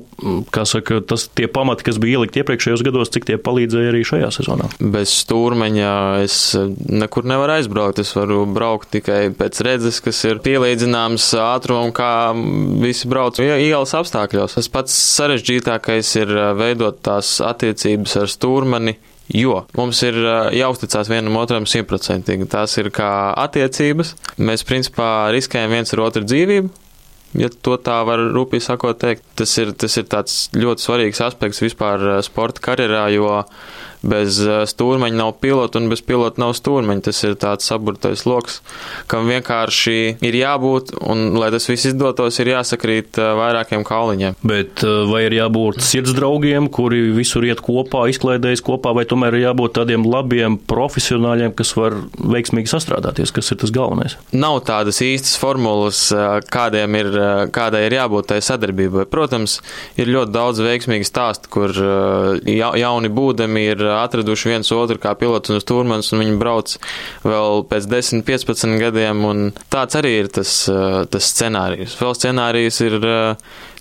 kā 0.55 0.67
saka, 0.69 1.01
tas 1.07 1.29
tie 1.29 1.49
pamati, 1.51 1.87
kas 1.87 2.01
bija 2.03 2.21
ielikt 2.21 2.39
iepriekšējos 2.41 2.85
gados, 2.87 3.13
cik 3.15 3.29
tie 3.29 3.39
palīdzēja 3.41 3.93
arī 3.93 4.03
šajā 4.07 4.31
sezonā. 4.39 4.71
Bez 4.81 5.13
stūrmaņa 5.23 5.93
es 6.25 6.39
nekur 6.57 7.29
nevaru 7.29 7.57
aizbraukt. 7.59 8.03
Es 8.03 8.13
varu 8.17 8.45
braukt 8.51 8.91
tikai 8.95 9.29
pēc 9.37 9.63
redzes, 9.67 10.01
kas 10.05 10.23
ir 10.29 10.43
pielīdzināms 10.45 11.31
ātrumam, 11.41 11.93
kā 11.97 12.11
visi 12.83 13.11
brauc 13.11 13.41
ielas 13.43 13.95
apstākļos. 13.97 14.57
Tas 14.59 14.71
pats 14.73 14.97
sarežģītākais 15.17 16.15
ir 16.23 16.33
veidot 16.59 17.03
tās 17.07 17.37
attiecības 17.45 18.17
ar 18.23 18.33
stūrmani 18.33 18.97
Jo 19.35 19.65
mums 19.75 20.01
ir 20.07 20.17
jāuzticās 20.55 21.11
vienam 21.11 21.37
otram 21.41 21.67
simtprocentīgi. 21.67 22.47
Tās 22.51 22.77
ir 22.79 22.93
kā 22.95 23.11
attiecības. 23.43 24.15
Mēs 24.39 24.67
principā 24.67 25.33
riskējam 25.35 25.75
viens 25.75 25.95
ar 25.95 26.05
otru 26.07 26.23
dzīvību. 26.27 26.71
ja 27.37 27.49
to 27.51 27.75
tā 27.77 27.99
var 28.07 28.23
rūpīgi 28.33 28.65
sakot 28.65 29.01
teikt. 29.03 29.25
Tas 29.37 29.57
ir, 29.59 29.73
tas 29.73 29.97
ir 29.99 30.07
ļoti 30.63 30.87
svarīgs 30.87 31.21
aspekts 31.27 31.63
vispār 31.65 32.23
sporta 32.23 32.63
karjerā, 32.63 33.09
jo 33.13 33.43
bez 34.09 34.39
eh, 34.43 34.63
stūrmeņa 34.69 35.19
nav 35.19 35.35
pilota 35.43 35.81
un 35.81 35.91
bez 35.91 36.03
pilota 36.07 36.43
nav 36.43 36.55
stūrmeņa. 36.59 37.05
Tas 37.09 37.23
ir 37.27 37.37
tāds 37.41 37.69
saburtais 37.69 38.25
lokus, 38.29 38.61
kam 39.11 39.29
vienkārši 39.31 40.17
ir 40.27 40.39
jābūt, 40.41 40.95
un, 41.07 41.29
lai 41.39 41.51
tas 41.55 41.69
viss 41.71 41.89
izdotos, 41.91 42.39
ir 42.43 42.53
jāsakrīt 42.55 43.21
eh, 43.21 43.33
vairākiem 43.41 43.85
kauliņiem. 43.87 44.39
Bet 44.47 44.85
vai 45.11 45.25
ir 45.27 45.37
jābūt 45.37 45.83
sirds 45.85 46.15
draugiem, 46.17 46.71
kuri 46.73 47.11
visur 47.17 47.45
iet 47.47 47.63
kopā, 47.65 48.07
izklaidējas 48.13 48.65
kopā, 48.67 48.95
vai 48.97 49.07
tomēr 49.09 49.39
ir 49.39 49.49
jābūt 49.49 49.77
tādiem 49.81 50.07
labiem 50.07 50.59
profesionāļiem, 50.71 51.55
kas 51.57 51.75
var 51.79 51.99
veiksmīgi 52.17 52.71
sastrādāties, 52.71 53.35
kas 53.35 53.53
ir 53.53 53.61
tas 53.63 53.73
galvenais? 53.75 54.17
Nav 54.37 54.61
tādas 54.69 55.01
īstas 55.05 55.37
formulas, 55.41 56.07
kādiem 56.53 56.99
ir, 57.01 57.11
kādai 57.55 57.87
ir 57.87 57.99
jābūt 57.99 58.31
tai 58.33 58.41
sadarbībai. 58.45 59.07
Protams, 59.11 59.59
ir 60.01 60.11
ļoti 60.13 60.35
daudz 60.35 60.63
veiksmīgu 60.65 61.07
stāstu, 61.09 61.51
kur 61.53 61.75
jauni 62.47 63.11
būdami 63.13 63.67
ir 63.73 63.85
atraduši 64.03 64.53
viens 64.53 64.73
otru 64.75 65.01
kā 65.03 65.15
pilots 65.19 65.53
un 65.53 65.63
stūrmans, 65.63 66.13
un 66.13 66.23
viņi 66.25 66.37
brauc 66.41 66.75
vēl 67.27 67.65
pēc 67.71 67.89
10, 67.93 68.27
15 68.27 68.77
gadiem, 68.83 69.25
un 69.29 69.47
tāds 69.73 69.99
arī 69.99 70.17
ir 70.23 70.31
tas, 70.33 70.59
tas 71.13 71.31
scenārijs. 71.33 71.97
Vēl 72.01 72.15
scenārijs 72.19 72.81
ir 72.87 72.99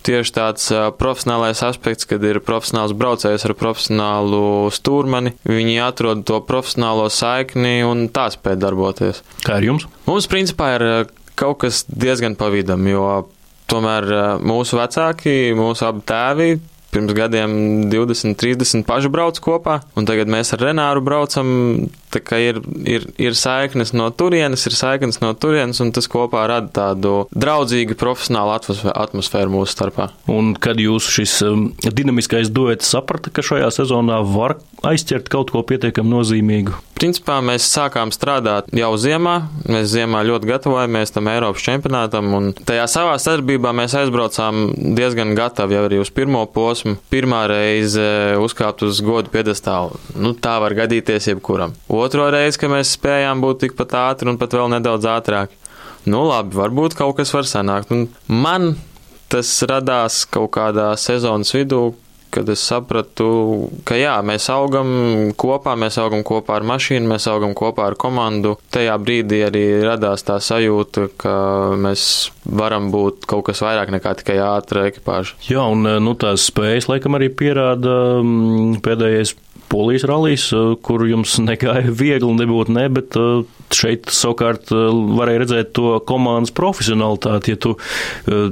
tieši 0.06 0.34
tāds 0.36 0.68
profesionālais 1.00 1.62
aspekts, 1.66 2.08
kad 2.10 2.24
ir 2.28 2.42
profesionāls 2.46 2.94
braucējs 2.98 3.48
ar 3.48 3.56
profesionālu 3.58 4.72
stūrmani. 4.74 5.34
Viņi 5.50 5.80
atrod 5.86 6.26
to 6.30 6.42
profesionālo 6.46 7.08
saikni 7.10 7.80
un 7.88 8.08
tā 8.14 8.28
spēj 8.34 8.60
darboties. 8.62 9.24
Kā 9.46 9.58
ar 9.60 9.66
jums? 9.66 9.88
Mums, 10.06 10.30
principā, 10.30 10.76
ir 10.78 10.88
kaut 11.40 11.64
kas 11.66 11.84
diezgan 11.90 12.38
pavidam, 12.40 12.86
jo 12.88 13.26
tomēr 13.72 14.38
mūsu 14.46 14.78
vecāki, 14.78 15.56
mūsu 15.58 15.90
abi 15.90 16.06
tēvi 16.06 16.50
pirms 16.96 17.16
gadiem 17.16 17.54
20, 17.92 18.38
30 18.40 18.86
paši 18.88 19.12
brauc 19.12 19.40
kopā, 19.44 19.82
un 20.00 20.08
tagad 20.08 20.32
mēs 20.32 20.56
ar 20.56 20.64
Renāru 20.70 21.04
braucam. 21.06 21.52
Tā 22.16 22.22
kā 22.24 22.38
ir, 22.40 22.62
ir, 22.88 23.10
ir 23.20 23.34
saiknes 23.36 23.92
no 23.92 24.06
turienes, 24.16 24.62
ir 24.70 24.76
saiknes 24.78 25.20
no 25.20 25.34
turienes, 25.36 25.82
un 25.84 25.90
tas 25.92 26.08
kopā 26.08 26.46
rada 26.48 26.70
tādu 26.72 27.26
draudzīgu, 27.36 27.98
profesionālu 28.00 28.54
atmosfēru 28.94 29.52
mūsu 29.52 29.74
starpā. 29.74 30.08
Un 30.32 30.54
kad 30.56 30.80
jūs 30.80 31.10
šis 31.12 31.34
um, 31.44 31.66
dinamiskais 31.84 32.54
duets 32.56 32.88
saprata, 32.88 33.34
ka 33.36 33.44
šajā 33.44 33.68
sezonā 33.82 34.22
var 34.32 34.56
aizķert 34.84 35.30
kaut 35.32 35.54
ko 35.54 35.62
pietiekami 35.68 36.12
nozīmīgu? 36.12 36.76
Principā 36.96 37.38
mēs 37.44 37.68
sākām 37.70 38.12
strādāt 38.16 38.70
jau 38.76 38.92
ziemā. 39.00 39.36
Mēs 39.68 39.90
ziemā 39.92 40.22
ļoti 40.26 40.50
gatavojamies 40.50 41.12
tam 41.16 41.28
Eiropas 41.32 41.66
čempionātam, 41.66 42.32
un 42.38 42.48
tajā 42.56 42.86
savā 42.92 43.18
sadarbībā 43.22 43.74
mēs 43.76 43.98
aizbraucām 44.00 44.70
diezgan 44.98 45.36
gatavi 45.38 45.76
jau 45.76 45.84
arī 45.90 46.00
uz 46.04 46.12
pirmo 46.16 46.46
posmu. 46.52 46.96
Pirmā 47.12 47.44
reize 47.52 48.08
uzkāpt 48.42 48.86
uz 48.88 49.04
godu 49.06 49.32
piedestālu. 49.34 50.00
Nu, 50.16 50.34
tā 50.34 50.56
var 50.64 50.78
gadīties 50.78 51.30
jebkuram. 51.34 51.76
Otro 51.92 52.30
reizi, 52.34 52.62
ka 52.64 52.72
mēs 52.72 52.96
spējām 52.96 53.44
būt 53.44 53.66
tikpat 53.66 54.00
ātri 54.06 54.32
un 54.32 54.40
pat 54.42 54.56
vēl 54.56 54.72
nedaudz 54.78 55.08
ātrāk. 55.12 55.54
Nu, 56.06 56.28
labi, 56.30 56.56
varbūt 56.56 56.96
kaut 56.98 57.18
kas 57.20 57.34
var 57.34 57.48
sanākt. 57.50 57.92
Un 57.92 58.08
man 58.30 58.76
tas 59.32 59.50
radās 59.68 60.24
kaut 60.30 60.54
kādā 60.56 60.92
sezonas 61.02 61.52
vidū, 61.56 61.90
kad 62.36 62.50
es 62.52 62.64
sapratu, 62.68 63.28
ka 63.88 63.98
jā, 64.00 64.16
mēs 64.26 64.50
augam 64.54 64.90
kopā, 65.40 65.76
mēs 65.80 66.00
augam 66.02 66.26
kopā 66.28 66.60
ar 66.60 66.68
mašīnu, 66.68 67.08
mēs 67.10 67.30
augam 67.32 67.56
kopā 67.58 67.88
ar 67.90 67.98
komandu. 68.00 68.56
Tajā 68.76 68.98
brīdī 69.02 69.42
arī 69.48 69.64
radās 69.86 70.26
tā 70.28 70.38
sajūta, 70.44 71.08
ka 71.22 71.36
mēs 71.80 72.10
varam 72.46 72.92
būt 72.94 73.26
kaut 73.30 73.48
kas 73.50 73.64
vairāk 73.66 73.94
nekā 73.96 74.18
tikai 74.22 74.38
ātra 74.44 74.88
ekipāža. 74.92 75.40
Jā, 75.48 75.66
un 75.72 75.88
nu, 76.04 76.16
tās 76.20 76.50
spējas 76.52 76.90
laikam 76.92 77.18
arī 77.18 77.32
pierāda 77.34 77.96
mm, 78.22 78.82
pēdējais 78.86 79.36
polijas 79.72 80.06
rallies, 80.08 80.50
kur 80.86 81.06
jums 81.10 81.38
negāja 81.50 81.92
viegli, 81.92 82.34
nebūtu 82.42 82.76
ne, 82.76 82.88
bet 82.94 83.18
šeit 83.74 84.12
savukārt 84.14 84.70
varēja 84.70 85.42
redzēt 85.42 85.72
to 85.78 85.96
komandas 86.06 86.54
profesionalitāti. 86.56 87.56
Ja 87.56 87.62
tu 87.62 87.76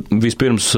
vispirms 0.10 0.72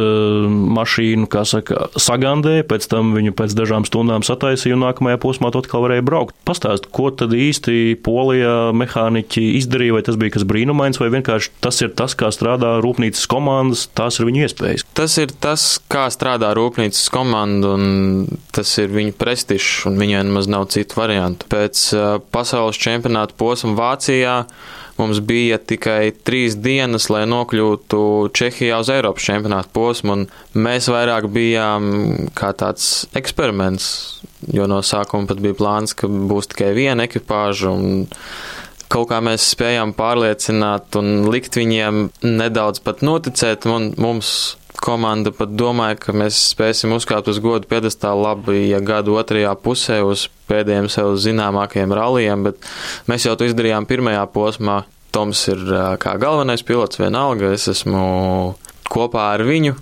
mašīnu, 0.75 1.29
kā 1.31 1.45
saka, 1.47 1.87
sagandēji, 1.99 2.65
pēc 2.69 2.87
tam 2.91 3.13
viņu 3.15 3.35
pēc 3.37 3.55
dažām 3.57 3.87
stundām 3.87 4.25
sataisīja 4.25 4.75
un 4.77 4.83
nākamajā 4.85 5.19
posmā 5.23 5.51
tu 5.53 5.61
atkal 5.63 5.85
varēja 5.85 6.05
braukt. 6.05 6.35
Pastāst, 6.47 6.89
ko 6.95 7.09
tad 7.15 7.33
īsti 7.35 7.95
polijā 8.05 8.71
mehāniķi 8.75 9.45
izdarīja, 9.61 9.95
vai 9.97 10.03
tas 10.07 10.19
bija 10.19 10.35
kas 10.35 10.47
brīnumains, 10.47 10.99
vai 11.01 11.11
vienkārši 11.13 11.53
tas 11.63 11.81
ir 11.85 11.93
tas, 11.97 12.17
kā 12.17 12.31
strādā 12.33 12.75
rūpnīcas 12.83 13.25
komandas, 13.31 13.85
tās 13.97 14.19
ir 14.19 14.29
viņu 14.29 14.45
iespējas. 14.47 14.85
Tas 14.97 15.17
ir 15.21 15.33
tas, 15.43 15.67
kā 15.91 16.07
strādā 16.13 16.51
rūpnīcas 16.57 17.05
komanda, 17.13 17.75
un 17.77 18.27
tas 18.55 18.71
ir 18.81 18.91
viņu 18.93 19.15
prestižs, 19.19 19.85
un 19.89 19.99
viņai 20.01 20.23
nemaz 20.27 20.49
nav 20.51 20.67
citu 20.73 20.97
variantu. 20.99 21.47
Pēc 21.51 21.85
pasaules 22.33 22.79
čempionāta 22.81 23.37
posma 23.37 23.75
Vācijā 23.75 24.24
mums 24.99 25.19
bija 25.27 25.59
tikai 25.59 26.13
trīs 26.27 26.55
dienas, 26.59 27.09
lai 27.11 27.25
nokļūtu 27.29 28.01
Čehijā 28.35 28.79
uz 28.83 28.91
Eiropas 28.93 29.27
čempionāta 29.27 29.71
posmu, 29.75 30.15
un 30.15 30.25
mēs 30.67 30.89
vairāk 30.91 31.27
bijām 31.35 31.89
kā 32.37 32.53
tāds 32.57 33.05
eksperiments, 33.17 33.87
jo 34.53 34.67
no 34.71 34.81
sākuma 34.85 35.29
pat 35.29 35.41
bija 35.43 35.57
plāns, 35.57 35.95
ka 35.97 36.09
būs 36.09 36.51
tikai 36.53 36.71
viena 36.77 37.09
ekipāža, 37.09 37.73
kaut 38.91 39.09
kā 39.09 39.19
mēs 39.25 39.49
spējām 39.55 39.95
pārliecināt 39.97 40.95
un 40.99 41.25
likt 41.33 41.57
viņiem 41.59 42.05
nedaudz 42.23 42.83
pat 42.85 43.03
noticēt 43.05 43.65
mums 43.67 44.55
komanda 44.83 45.31
pat 45.35 45.53
domāja, 45.57 45.97
ka 45.99 46.15
mēs 46.15 46.37
spēsim 46.51 46.93
uzkāpt 46.95 47.29
uz 47.31 47.39
godu 47.43 47.69
piedestālu 47.69 48.25
labi, 48.25 48.57
ja 48.71 48.81
gadu 48.83 49.17
otrajā 49.19 49.53
pusē 49.61 50.01
uz 50.05 50.27
pēdējiem 50.49 50.89
sev 50.91 51.15
zināmākajiem 51.21 51.95
rallijiem, 51.95 52.45
bet 52.49 52.69
mēs 53.09 53.27
jau 53.27 53.35
to 53.39 53.47
izdarījām 53.49 53.87
pirmajā 53.89 54.25
posmā. 54.33 54.83
Toms 55.15 55.41
ir 55.47 55.61
kā 56.03 56.17
galvenais 56.19 56.65
pilots 56.67 56.99
vienalga, 56.99 57.53
es 57.55 57.69
esmu 57.71 58.55
kopā 58.91 59.29
ar 59.37 59.45
viņu, 59.47 59.77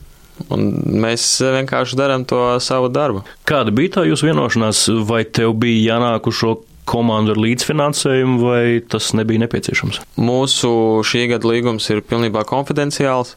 Un 0.51 0.63
mēs 1.03 1.23
vienkārši 1.53 1.97
darām 1.97 2.25
to 2.27 2.41
savu 2.63 2.89
darbu. 2.93 3.21
Kāda 3.47 3.73
bija 3.75 3.99
tā 3.99 4.05
jūsu 4.07 4.31
vienošanās? 4.31 4.87
Vai 5.07 5.23
tev 5.29 5.53
bija 5.61 5.93
jānāk 5.93 6.27
uz 6.29 6.39
šo 6.39 6.55
komandu 6.89 7.33
ar 7.33 7.41
līdzfinansējumu, 7.43 8.39
vai 8.43 8.63
tas 8.89 9.11
nebija 9.17 9.43
nepieciešams? 9.45 10.01
Mūsu 10.19 10.71
šī 11.07 11.27
gada 11.33 11.49
līgums 11.49 11.89
ir 11.93 12.03
pilnībā 12.05 12.45
konfidenciāls. 12.49 13.35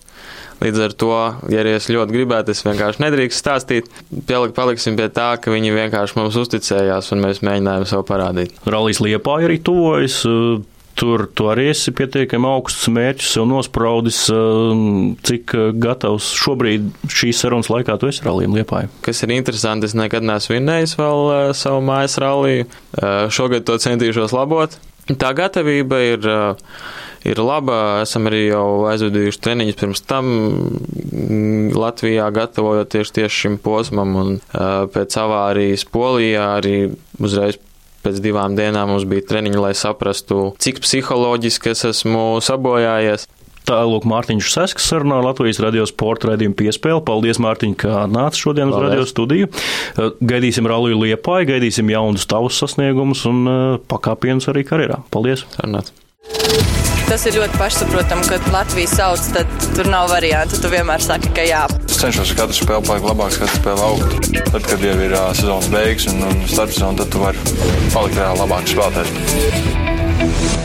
Līdz 0.62 0.82
ar 0.86 0.94
to, 0.96 1.12
ja 1.52 1.60
arī 1.60 1.74
es 1.76 1.90
ļoti 1.92 2.14
gribētu, 2.16 2.54
es 2.54 2.64
vienkārši 2.64 3.02
nedrīkst 3.04 3.42
stāstīt. 3.42 3.90
Paliksim 4.56 4.96
pie 4.96 5.10
tā, 5.12 5.34
ka 5.40 5.52
viņi 5.52 5.74
vienkārši 5.74 6.16
mums 6.16 6.38
uzticējās 6.40 7.12
un 7.12 7.26
mēs 7.26 7.42
mēģinājām 7.44 7.84
sev 7.90 8.06
parādīt. 8.08 8.56
Rallijas 8.64 9.02
liepā 9.04 9.42
arī 9.44 9.60
tuvojas. 9.60 10.22
Tur 10.96 11.26
tu 11.36 11.50
arī 11.52 11.68
esi 11.74 11.92
pietiekami 11.92 12.48
augsts 12.48 12.88
mērķis 12.88 13.34
sev 13.36 13.44
nospraudis, 13.50 14.22
cik 15.28 15.56
gatavs 15.82 16.30
šobrīd 16.40 16.88
šīs 17.12 17.42
sarunas 17.44 17.68
laikā 17.72 17.98
tu 18.00 18.08
esi 18.08 18.24
rallija 18.24 18.54
liepāja. 18.54 18.88
Kas 19.04 19.20
ir 19.26 19.34
interesanti, 19.36 19.90
es 19.90 19.96
nekad 19.98 20.24
neesmu 20.24 20.56
vinnējis 20.56 20.96
vēl 20.96 21.52
savu 21.58 21.82
mājas 21.84 22.16
ralliju. 22.22 22.70
Šogad 23.28 23.68
to 23.68 23.76
centīšos 23.82 24.32
labot. 24.36 24.78
Tā 25.06 25.34
gatavība 25.36 26.00
ir 26.02 26.30
ir 27.26 27.40
laba. 27.42 28.02
Esam 28.04 28.28
arī 28.30 28.46
jau 28.48 28.86
aizvadījuši 28.90 29.42
treniņus 29.42 29.78
pirms 29.80 30.02
tam 30.06 30.32
Latvijā, 31.76 32.28
gatavojoties 32.34 33.12
tieši 33.16 33.42
šim 33.42 33.58
posmam, 33.62 34.16
un 34.20 34.36
pēc 34.94 35.18
avārijas 35.22 35.86
Polijā 35.92 36.50
arī 36.60 36.76
uzreiz 37.18 37.58
pēc 38.06 38.22
divām 38.24 38.54
dienām 38.58 38.94
mums 38.94 39.06
bija 39.08 39.26
treniņi, 39.32 39.62
lai 39.62 39.74
saprastu, 39.76 40.52
cik 40.62 40.80
psiholoģiski 40.84 41.74
es 41.74 41.84
esmu 41.90 42.28
sabojājies. 42.44 43.26
Tālāk 43.66 44.04
Mārtiņš 44.06 44.50
Sasks 44.52 44.86
sarunā 44.86 45.18
Latvijas 45.24 45.58
radio 45.58 45.82
sporta 45.90 46.30
raidījumu 46.30 46.54
piespēli. 46.54 47.02
Paldies, 47.02 47.40
Mārtiņ, 47.42 47.74
ka 47.82 48.04
nāc 48.06 48.38
šodien 48.38 48.70
uz 48.70 48.78
radio 48.78 49.02
studiju. 49.10 49.50
Gaidīsim 50.22 50.70
Ralliju 50.70 51.02
Liepāju, 51.02 51.50
gaidīsim 51.50 51.90
jaunus 51.90 52.30
tavus 52.30 52.62
sasniegumus 52.62 53.26
un 53.26 53.44
pakāpienus 53.90 54.52
arī 54.54 54.62
karjerā. 54.70 55.02
Paldies! 55.10 55.48
Sarunāt. 55.58 55.90
Tas 57.06 57.22
ir 57.28 57.36
ļoti 57.38 57.58
pašsaprotami, 57.60 58.26
kad 58.26 58.48
Latvijas 58.50 58.96
sauc, 58.98 59.28
tad 59.36 59.52
tur 59.76 59.86
nav 59.92 60.10
variantu. 60.10 60.58
Tu 60.58 60.70
vienmēr 60.72 61.04
saki, 61.04 61.30
ka 61.36 61.44
jā. 61.46 61.62
Es 61.86 62.00
cenšos 62.00 62.34
ar 62.34 62.40
katru 62.42 62.58
spēli 62.58 62.88
palikt 62.88 63.06
labāks, 63.06 63.38
katru 63.42 63.60
spēli 63.60 63.86
augt. 63.86 64.30
Tad, 64.50 64.66
kad 64.66 64.84
jau 64.88 64.98
ir 65.06 65.14
uh, 65.14 65.30
sezonas 65.38 65.70
beigas 65.70 66.10
un, 66.10 66.26
un 66.26 66.44
starpsezona, 66.50 66.98
tad 67.04 67.14
tu 67.14 67.22
vari 67.22 67.38
palikt 67.94 68.18
reāli 68.18 68.42
labāks 68.42 68.74
spēlētājs. 68.74 70.55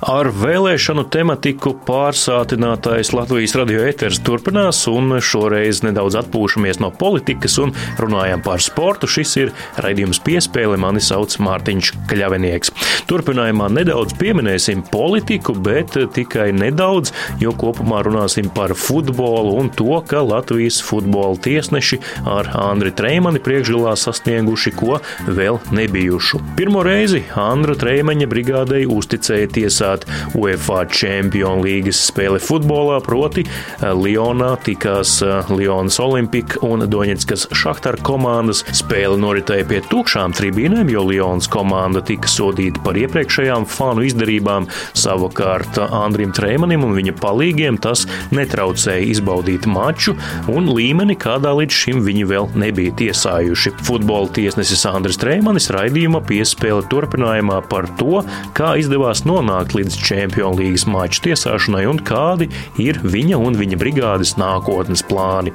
Ar 0.00 0.30
vēlēšanu 0.32 1.02
tematiku 1.12 1.74
pārsātinātais 1.84 3.10
Latvijas 3.12 3.52
radio 3.58 3.82
ēteris 3.84 4.22
turpinās, 4.24 4.78
un 4.88 5.18
šoreiz 5.20 5.82
nedaudz 5.84 6.16
atpūšamies 6.22 6.78
no 6.80 6.88
politikas 6.88 7.58
un 7.60 7.74
runājam 8.00 8.40
par 8.40 8.64
sportu. 8.64 9.10
Šis 9.10 9.34
ir 9.42 9.52
raidījums 9.76 10.22
piespēle, 10.24 10.78
mani 10.80 11.02
sauc 11.04 11.36
Mārtiņš 11.44 11.90
Kļavinieks. 12.08 12.72
Turpinājumā 13.10 13.66
nedaudz 13.76 14.14
pieminēsim 14.16 14.86
politiku, 14.88 15.52
bet 15.52 15.98
tikai 16.16 16.48
nedaudz, 16.56 17.12
jo 17.42 17.52
kopumā 17.60 18.00
runāsim 18.06 18.48
par 18.56 18.72
futbolu 18.72 19.52
un 19.60 19.68
to, 19.68 20.00
ka 20.08 20.24
Latvijas 20.24 20.80
futbola 20.80 21.36
tiesneši 21.44 22.00
ar 22.24 22.48
Andri 22.56 22.94
Treimani 22.96 23.42
priekšgalā 23.44 23.92
sasnieguši 24.00 24.72
ko 24.80 25.02
vēl 25.28 25.60
nebijušu. 25.76 26.40
Pirmo 26.56 26.86
reizi 26.88 27.26
Andra 27.36 27.76
Treimaņa 27.76 28.32
brigādei 28.32 28.86
uzticēja 28.88 29.52
tiesā 29.60 29.89
organizēt 29.90 30.36
UEFA 30.38 30.84
Champions 30.90 31.64
līgas 31.64 31.98
spēli 32.08 32.40
futbolā, 32.40 33.00
proti 33.04 33.44
eh, 33.44 33.92
Lionā 33.94 34.56
tikās 34.64 35.20
eh, 35.22 35.50
Lionas 35.50 35.98
Olimpika 36.00 36.60
un 36.66 36.84
Doņetskas 36.88 37.48
Šahtar 37.56 38.00
komandas. 38.02 38.64
Spēle 38.72 39.18
noritēja 39.20 39.66
pie 39.68 39.80
tukšām 39.90 40.34
tribīnēm, 40.36 40.90
jo 40.90 41.04
Lionas 41.08 41.48
komanda 41.50 42.02
tika 42.02 42.28
sodīta 42.28 42.80
par 42.84 42.98
iepriekšējām 43.00 43.66
fanu 43.68 44.04
izdarībām. 44.06 44.68
Savukārt 44.94 45.78
Andrim 45.80 46.32
Trēmanim 46.32 46.84
un 46.86 46.94
viņa 46.96 47.16
palīgiem 47.20 47.78
tas 47.80 48.06
netraucēja 48.34 49.10
izbaudīt 49.10 49.66
maču 49.70 50.16
un 50.50 50.70
līmeni, 50.70 51.16
kādā 51.20 51.52
līdz 51.58 51.80
šim 51.82 52.02
viņi 52.06 52.26
vēl 52.30 52.50
nebija 52.60 52.94
tiesājuši. 53.00 53.74
Futbola 53.86 54.30
tiesnesis 54.34 54.86
Andris 54.88 55.20
Trēmanis 55.20 55.70
raidījuma 55.74 56.22
piespēle 56.26 56.84
turpinājumā 56.90 57.60
par 57.70 57.88
to, 58.00 58.22
kā 58.56 58.74
izdevās 58.80 59.24
nonākt 59.28 59.74
līdz 59.80 60.00
Čempionu 60.04 60.60
līgas 60.60 60.86
maču 60.90 61.24
tiesāšanai 61.28 61.86
un 61.90 62.02
kādi 62.04 62.50
ir 62.82 63.00
viņa 63.02 63.40
un 63.40 63.56
viņa 63.60 63.80
brigādes 63.80 64.36
nākotnes 64.40 65.04
plāni. 65.08 65.54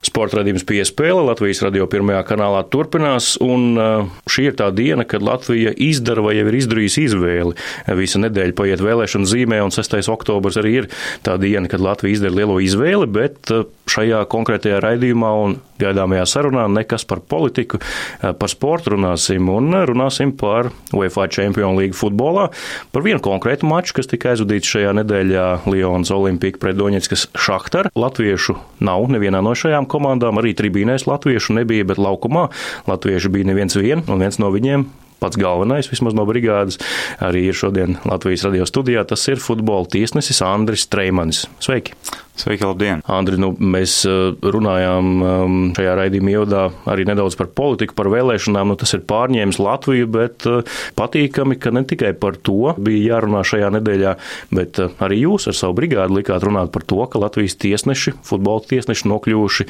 Sporta 0.00 0.38
radījums 0.38 0.64
piespēle 0.64 1.20
Latvijas 1.26 1.60
radio 1.60 1.84
pirmajā 1.90 2.22
kanālā 2.30 2.62
turpinās, 2.72 3.34
un 3.44 3.76
šī 4.24 4.46
ir 4.48 4.54
tā 4.56 4.70
diena, 4.72 5.04
kad 5.04 5.20
Latvija 5.20 5.74
izdara 5.76 6.24
vai 6.24 6.38
jau 6.38 6.46
ir 6.48 6.56
izdarījusi 6.56 7.04
izvēli. 7.04 7.52
Visa 7.98 8.22
nedēļa 8.22 8.56
paiet 8.56 8.80
vēlēšanu 8.80 9.28
zīmē, 9.28 9.60
un 9.60 9.74
6. 9.76 10.00
oktobrs 10.08 10.56
arī 10.62 10.72
ir 10.80 10.88
tā 11.26 11.36
diena, 11.42 11.68
kad 11.68 11.84
Latvija 11.84 12.16
izdara 12.16 12.38
lielo 12.38 12.56
izvēli, 12.64 13.10
bet 13.12 13.52
šajā 13.90 14.22
konkrētajā 14.32 14.78
raidījumā 14.80 15.34
un 15.42 15.58
gaidāmajā 15.80 16.24
sarunā 16.28 16.64
nekas 16.72 17.04
par 17.08 17.20
politiku, 17.24 17.80
par 18.20 18.50
sportu 18.52 18.94
runāsim, 18.94 19.48
un 19.52 19.72
runāsim 19.88 20.32
par 20.36 20.70
UEFA 20.96 21.28
Champions 21.32 21.76
League 21.76 21.96
futbolā, 21.96 22.48
par 22.92 23.04
vienu 23.04 23.20
konkrētu 23.24 23.68
maču, 23.68 23.98
kas 24.00 24.08
tika 24.08 24.32
aizvadīts 24.32 24.72
šajā 24.72 24.96
nedēļā 25.00 25.46
Lionas 25.68 26.12
Olimpika 26.14 26.60
pret 26.62 26.80
Doņetskas 26.80 27.28
Šahtar. 27.36 27.92
Latviešu 27.98 28.56
nav 28.84 29.08
nevienā 29.12 29.44
no 29.44 29.56
šajām 29.56 29.89
komandām, 29.90 30.40
arī 30.40 30.54
tribīnēs 30.58 31.08
latviešu 31.10 31.58
nebija, 31.60 31.86
bet 31.90 32.00
laukumā 32.00 32.48
latvieši 32.90 33.32
bija 33.34 33.50
neviens 33.52 33.78
vien, 33.78 34.04
un 34.08 34.22
viens 34.22 34.40
no 34.42 34.52
viņiem 34.54 34.88
pats 35.20 35.36
galvenais, 35.36 35.90
vismaz 35.92 36.16
no 36.16 36.24
brigādes, 36.28 36.80
arī 37.20 37.44
ir 37.50 37.58
šodien 37.58 37.98
Latvijas 38.08 38.46
radio 38.48 38.66
studijā. 38.68 39.04
Tas 39.04 39.26
ir 39.28 39.42
futbola 39.42 39.84
tiesnesis 39.90 40.40
Andris 40.46 40.86
Streimanis. 40.88 41.44
Sveiki! 41.60 41.96
Sveiki, 42.40 42.64
labdien! 42.64 43.02
Andri, 43.04 43.36
nu, 43.36 43.50
mēs 43.52 43.98
uh, 44.08 44.30
runājām 44.40 45.08
um, 45.20 45.56
šajā 45.76 45.92
raidījuma 45.98 46.30
ievadā 46.32 46.60
arī 46.88 47.04
nedaudz 47.04 47.34
par 47.36 47.50
politiku, 47.52 47.92
par 47.98 48.08
vēlēšanām. 48.14 48.70
Nu, 48.70 48.76
tas 48.80 48.94
ir 48.96 49.02
pārņēmis 49.10 49.58
Latviju, 49.60 50.08
bet 50.08 50.46
uh, 50.48 50.62
patīkami, 50.96 51.58
ka 51.60 51.72
ne 51.76 51.82
tikai 51.84 52.14
par 52.16 52.38
to 52.40 52.72
bija 52.80 53.18
jārunā 53.18 53.42
šajā 53.44 53.68
nedēļā, 53.76 54.14
bet 54.56 54.80
uh, 54.80 54.94
arī 55.04 55.18
jūs 55.26 55.50
ar 55.52 55.58
savu 55.58 55.76
brigādi 55.82 56.16
likāt 56.16 56.46
runāt 56.46 56.72
par 56.72 56.86
to, 56.88 57.02
ka 57.12 57.20
Latvijas 57.20 57.58
tiesneši, 57.60 58.14
futbola 58.24 58.64
tiesneši 58.70 59.10
nokļuvuši 59.12 59.68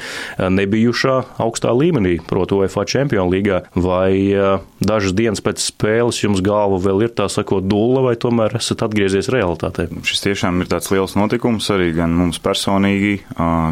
nebijušā 0.55 1.17
augstā 1.43 1.75
līmenī, 1.75 2.21
proti, 2.29 2.55
UEFA 2.55 2.87
Champions 2.87 3.33
līgā. 3.35 3.65
Vai 3.75 4.15
dažas 4.79 5.11
dienas 5.17 5.43
pēc 5.43 5.59
spēles 5.59 6.21
jums 6.23 6.39
galva 6.45 6.79
vēl 6.79 7.03
ir 7.09 7.13
tā 7.19 7.27
sakot 7.31 7.67
dulla, 7.67 8.05
vai 8.07 8.15
tomēr 8.15 8.55
esat 8.61 8.85
atgriezies 8.87 9.31
realitātē? 9.33 9.89
Šis 10.07 10.23
tiešām 10.29 10.63
ir 10.63 10.71
tāds 10.71 10.91
liels 10.93 11.17
notikums 11.19 11.67
arī 11.73 11.91
gan 11.99 12.15
mums 12.15 12.39
personīgi 12.39 12.60
personīgi, 12.61 13.23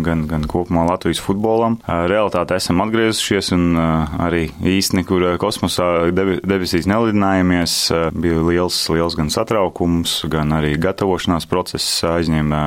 gan, 0.03 0.23
gan 0.29 0.45
kopumā 0.49 0.85
Latvijas 0.89 1.21
futbolam. 1.21 1.77
Realtāte 1.85 2.55
esam 2.57 2.81
atgriezušies 2.81 3.51
un 3.53 3.77
arī 3.77 4.49
īsti 4.57 4.99
nekur 4.99 5.25
kosmosā 5.41 6.09
debesīs 6.11 6.87
nelidinājamies. 6.89 7.75
Bija 8.17 8.41
liels, 8.41 8.79
liels 8.89 9.17
gan 9.19 9.29
satraukums, 9.29 10.23
gan 10.31 10.55
arī 10.57 10.73
gatavošanās 10.81 11.45
process 11.49 12.01
aizņēma 12.07 12.61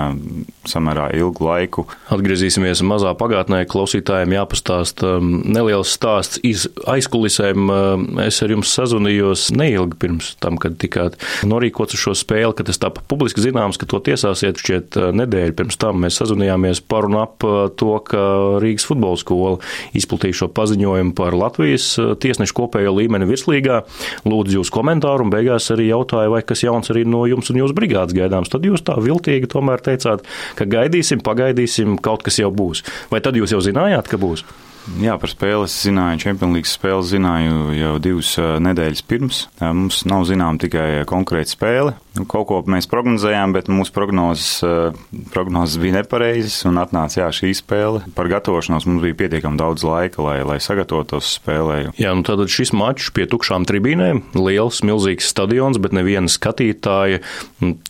samērā 0.70 1.08
ilgu 1.18 1.48
laiku. 1.48 1.86
Atgriezīsimies 2.14 2.84
mazā 2.86 3.14
pagātnē. 3.18 3.64
Klausītājiem 3.66 4.36
jāpastāsta 4.36 5.16
neliels 5.22 5.90
stāsts 5.96 6.38
iz 6.46 6.68
aizkulisēm. 6.86 7.72
Es 8.28 8.38
ar 8.44 8.54
jums 8.54 8.70
sazvanījos 8.78 9.48
neilgi 9.58 9.98
pirms 10.06 10.32
tam, 10.42 10.60
kad 10.62 10.78
tikāt 10.82 11.18
norīkots 11.48 11.98
uz 11.98 12.06
šo 12.06 12.16
spēli, 12.18 12.54
kad 12.58 12.70
tas 12.70 12.78
tā 12.78 12.92
publiski 12.94 13.42
zināms, 13.42 13.80
ka 13.80 13.90
to 13.90 13.98
tiesāsiet 14.06 14.62
šķiet 14.62 15.00
nedēļu 15.18 15.58
pirms 15.58 15.80
tam. 15.82 16.01
Mēs 16.02 16.18
sazvanījāmies 16.20 16.82
par 16.90 17.06
un 17.08 17.18
ap 17.20 17.46
uh, 17.46 17.66
to, 17.78 17.94
ka 18.06 18.22
Rīgas 18.62 18.86
futbola 18.88 19.20
skola 19.20 19.54
izplatīja 19.98 20.42
šo 20.42 20.50
paziņojumu 20.56 21.14
par 21.18 21.36
Latvijas 21.38 21.92
uh, 22.00 22.14
tiesnešu 22.18 22.56
kopējo 22.58 22.96
līmeni 22.98 23.28
virslīgā. 23.28 23.82
Lūdzu 24.28 24.58
jūs 24.58 24.72
komentāru 24.74 25.26
un 25.26 25.32
beigās 25.34 25.70
arī 25.74 25.90
jautāju, 25.90 26.34
vai 26.34 26.42
kas 26.46 26.64
jauns 26.66 26.92
arī 26.92 27.06
no 27.08 27.24
jums 27.30 27.52
un 27.52 27.62
jūsu 27.62 27.76
brigādes 27.78 28.16
gaidāms. 28.16 28.50
Tad 28.52 28.66
jūs 28.66 28.84
tā 28.86 28.98
viltīgi 29.02 29.50
tomēr 29.52 29.84
teicāt, 29.84 30.26
ka 30.58 30.68
gaidīsim, 30.68 31.22
pagaidīsim, 31.24 31.96
kaut 32.02 32.26
kas 32.26 32.42
jau 32.42 32.50
būs. 32.54 32.84
Vai 33.12 33.22
tad 33.24 33.38
jūs 33.38 33.54
jau 33.54 33.62
zinājāt, 33.64 34.10
ka 34.10 34.20
būs? 34.20 34.46
Jā, 34.98 35.14
par 35.20 35.30
spēli 35.30 35.68
es 35.68 35.76
zināju, 35.84 36.18
Champions 36.24 36.56
League 36.56 36.66
spēli 36.66 37.06
zināju 37.06 37.58
jau 37.78 37.92
divas 38.02 38.32
nedēļas 38.66 39.04
pirms. 39.06 39.44
Mums 39.62 40.02
nav 40.10 40.26
zinām 40.26 40.58
tikai 40.62 41.04
konkrēta 41.06 41.54
spēle. 41.54 41.94
Nu, 42.12 42.26
kaut 42.28 42.44
ko 42.50 42.58
mēs 42.68 42.84
prognozējām, 42.92 43.54
bet 43.56 43.70
mūsu 43.72 43.92
prognozes, 43.94 44.60
prognozes 45.32 45.78
bija 45.80 45.96
nepareizas 45.96 46.58
un 46.68 46.76
atnāca 46.82 47.22
jā, 47.22 47.28
šī 47.32 47.52
spēle. 47.56 48.02
Par 48.16 48.28
gatavošanos 48.28 48.84
mums 48.88 49.00
bija 49.06 49.16
pietiekami 49.22 49.56
daudz 49.60 49.84
laika, 49.86 50.20
lai, 50.26 50.34
lai 50.44 50.58
sagatavotos 50.60 51.30
spēlēju. 51.38 51.94
Jā, 51.96 52.12
nu 52.12 52.26
tātad 52.28 52.52
šis 52.52 52.74
mačs 52.76 53.08
pie 53.16 53.24
tukšām 53.32 53.64
tribīnēm, 53.68 54.20
liels, 54.36 54.82
milzīgs 54.84 55.30
stadions, 55.32 55.80
bet 55.80 55.96
neviena 55.96 56.28
skatītāja. 56.28 57.22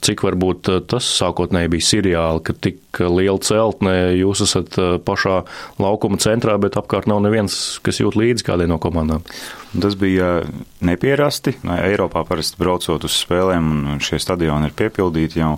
Cik 0.06 0.22
varbūt 0.28 0.70
tas 0.92 1.08
sākotnēji 1.18 1.72
bija 1.74 1.88
seriāli, 1.88 2.44
ka 2.46 2.54
tik 2.54 3.02
liela 3.02 3.40
celtne, 3.42 3.96
jūs 4.20 4.44
esat 4.46 4.78
pašā 5.02 5.40
laukuma 5.82 6.20
centrā, 6.22 6.54
bet 6.62 6.78
apkārt 6.78 7.10
nav 7.10 7.24
neviens, 7.26 7.58
kas 7.82 7.98
jūt 7.98 8.20
līdzi 8.20 8.46
kādai 8.46 8.70
no 8.70 8.78
komandām. 8.82 9.26
Tas 9.72 9.94
bija 9.96 10.42
nepierasti. 10.84 11.54
Eiropā 11.64 12.26
parasti 12.28 12.58
braucot 12.60 13.06
uz 13.08 13.14
spēlēm, 13.22 13.70
un 13.94 14.02
šie 14.12 14.20
stadioni 14.20 14.68
ir 14.68 14.76
piepildīti 14.76 15.40
jau 15.40 15.54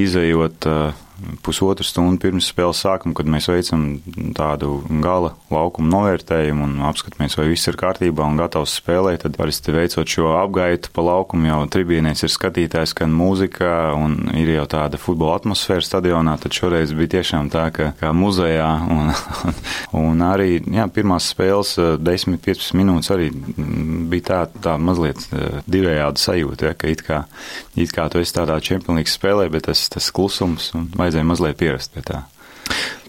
izējot 0.00 0.68
pusotru 1.44 1.86
stundu 1.86 2.20
pirms 2.22 2.48
spēles 2.52 2.82
sākuma, 2.84 3.14
kad 3.18 3.28
mēs 3.30 3.48
veicam 3.50 3.86
tādu 4.36 4.80
gala 5.02 5.32
laukumu 5.52 5.90
novērtējumu 5.92 6.66
un 6.66 6.84
apskatāmies, 6.88 7.36
vai 7.38 7.48
viss 7.50 7.68
ir 7.70 7.78
kārtībā 7.80 8.26
un 8.26 8.38
gatavs 8.40 8.76
spēlēt. 8.80 9.22
Tad 9.22 9.36
parasti 9.38 9.74
veicot 9.74 10.08
šo 10.08 10.32
apgaitu 10.40 10.90
pa 10.94 11.04
laukumu, 11.06 11.48
jau 11.50 11.60
tribīnēs 11.72 12.24
ir 12.26 12.32
skatītājs, 12.32 12.94
skan 12.94 13.12
mūzika 13.14 13.92
un 13.98 14.18
ir 14.38 14.54
jau 14.56 14.66
tāda 14.76 15.00
futbola 15.00 15.38
atmosfēra 15.40 15.84
stadionā. 15.86 16.36
Tad 16.42 16.56
šoreiz 16.56 16.94
bija 16.96 17.18
tiešām 17.18 17.52
tā, 17.52 17.68
ka 17.74 17.92
kā 18.00 18.12
muzejā 18.16 18.70
un, 18.92 19.12
un 20.02 20.24
arī 20.26 20.58
jā, 20.60 20.88
pirmās 20.92 21.30
spēles 21.32 21.76
10-15 22.02 22.76
minūtes 22.78 23.12
arī 23.14 23.30
bija 24.12 24.28
tā, 24.28 24.40
tā 24.64 24.76
mazliet 24.80 25.24
divējāda 25.70 26.20
sajūta, 26.22 26.70
ja, 26.70 26.78
ka 26.78 26.90
it 26.92 27.04
kā, 27.06 27.22
it 27.78 27.94
kā 27.94 28.08
tu 28.12 28.20
esi 28.22 28.36
tādā 28.36 28.58
čempionīgas 28.62 29.16
spēlē, 29.18 29.48
bet 29.52 29.68
tas, 29.68 29.84
tas 29.92 30.10
klusums 30.14 30.70
un 30.78 30.88
vajadzēja 30.96 31.11
vajadzēja 31.12 31.28
mazliet 31.28 31.60
pierast 31.60 31.92
pie 31.92 32.06
tā 32.08 32.24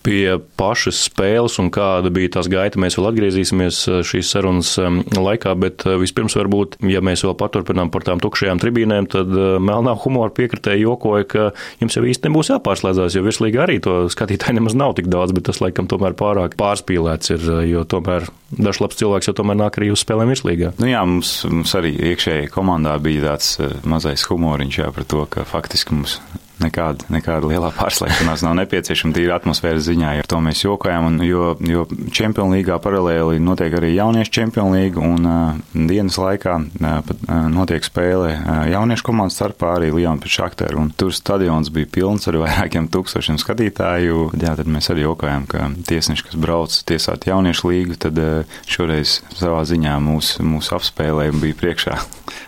pie 0.04 0.36
pašas 0.60 1.00
spēles 1.08 1.56
un 1.62 1.70
kāda 1.74 2.12
bija 2.14 2.34
tās 2.36 2.50
gaita. 2.52 2.80
Mēs 2.82 2.98
vēl 3.00 3.10
atgriezīsimies 3.12 3.80
eh, 3.88 4.02
šīs 4.06 4.34
sarunas 4.36 4.74
laikā, 5.16 5.54
bet 5.60 5.86
eh, 5.88 5.96
vispirms 6.02 6.36
varbūt, 6.38 6.78
ja 6.92 7.00
mēs 7.06 7.24
vēl 7.26 7.36
paturpinām 7.40 7.92
par 7.94 8.06
tām 8.08 8.22
tukšajām 8.24 8.60
tribīnēm, 8.62 9.08
tad 9.14 9.32
eh, 9.32 9.56
melnā 9.64 9.96
humora 10.04 10.34
piekritēji 10.36 10.84
jokoja, 10.84 11.30
ka 11.32 11.48
jums 11.82 11.98
jau 11.98 12.04
īsti 12.10 12.30
nebūs 12.30 12.52
jāpārslēdzās, 12.52 13.16
jo 13.16 13.24
virslīgi 13.26 13.64
arī 13.64 13.80
to 13.84 13.96
skatītāji 14.14 14.60
nemaz 14.60 14.78
nav 14.80 14.98
tik 15.00 15.08
daudz, 15.12 15.36
bet 15.36 15.48
tas 15.48 15.64
laikam 15.64 15.88
tomēr 15.92 16.18
pārāk 16.20 16.58
pārspīlēts 16.60 17.38
ir, 17.38 17.50
jo 17.70 17.88
tomēr 17.88 18.28
dažs 18.54 18.84
labs 18.84 19.00
cilvēks 19.00 19.32
jau 19.32 19.38
tomēr 19.40 19.62
nāk 19.64 19.80
arī 19.80 19.94
uz 19.94 20.04
spēlēm 20.04 20.34
virslīgā. 20.36 20.76
Nu 20.84 20.92
jā, 20.92 21.04
mums, 21.08 21.38
mums 21.48 21.74
arī 21.80 21.96
iekšēji 22.12 22.52
komandā 22.54 22.98
bija 23.04 23.32
tāds 23.32 23.56
mazais 23.88 24.28
humoriņš 24.28 24.84
jā, 24.84 24.92
par 24.94 25.08
to, 25.08 25.24
ka 25.32 25.48
faktiski 25.48 25.96
mums 25.96 26.20
nekāda, 26.64 27.08
nekāda 27.14 27.50
lielā 27.50 27.70
pārslēgšanās 27.76 28.44
nav 28.46 28.56
nepieciešama 28.62 29.16
tīra 29.16 29.38
atmosfēras 29.40 29.88
ziņā. 29.88 30.14
Ar 30.22 30.30
to 30.30 30.40
mēs 30.44 30.64
jokojam, 30.64 31.10
un, 31.12 31.20
jo, 31.28 31.54
jo 31.68 31.86
Čempionu 32.14 32.58
līgā 32.58 32.78
paralēli 32.84 33.42
notiek 33.44 33.74
arī 33.78 33.94
jauniešu 33.96 34.34
Čempionu 34.40 34.78
līga, 34.78 35.04
un 35.04 35.28
uh, 35.30 35.62
dienas 35.74 36.18
laikā 36.22 36.56
uh, 36.60 36.98
pat, 37.08 37.24
uh, 37.28 37.46
notiek 37.54 37.86
spēle 37.86 38.34
uh, 38.36 38.64
jauniešu 38.72 39.08
komandas 39.10 39.38
starpā 39.40 39.76
arī 39.78 39.92
Liona 39.94 40.22
pret 40.24 40.36
Šakteru, 40.38 40.82
un 40.86 40.92
tur 40.98 41.14
stadions 41.16 41.72
bija 41.74 41.92
pilns 41.98 42.30
ar 42.32 42.40
vairākiem 42.42 42.90
tūkstošiem 42.94 43.40
skatītāju. 43.42 44.30
Jā, 44.40 44.56
tad 44.60 44.70
mēs 44.72 44.90
arī 44.94 45.06
jokojam, 45.08 45.48
ka 45.50 45.70
tiesneši, 45.90 46.30
kas 46.30 46.40
brauc 46.40 46.80
tiesāt 46.90 47.28
jauniešu 47.30 47.72
līgu, 47.72 48.00
tad 48.08 48.20
uh, 48.22 48.58
šoreiz 48.70 49.20
savā 49.36 49.64
ziņā 49.70 49.98
mūs, 50.04 50.36
mūs 50.44 50.74
apspēlēja 50.76 51.36
un 51.36 51.44
bija 51.44 51.60
priekšā 51.60 52.00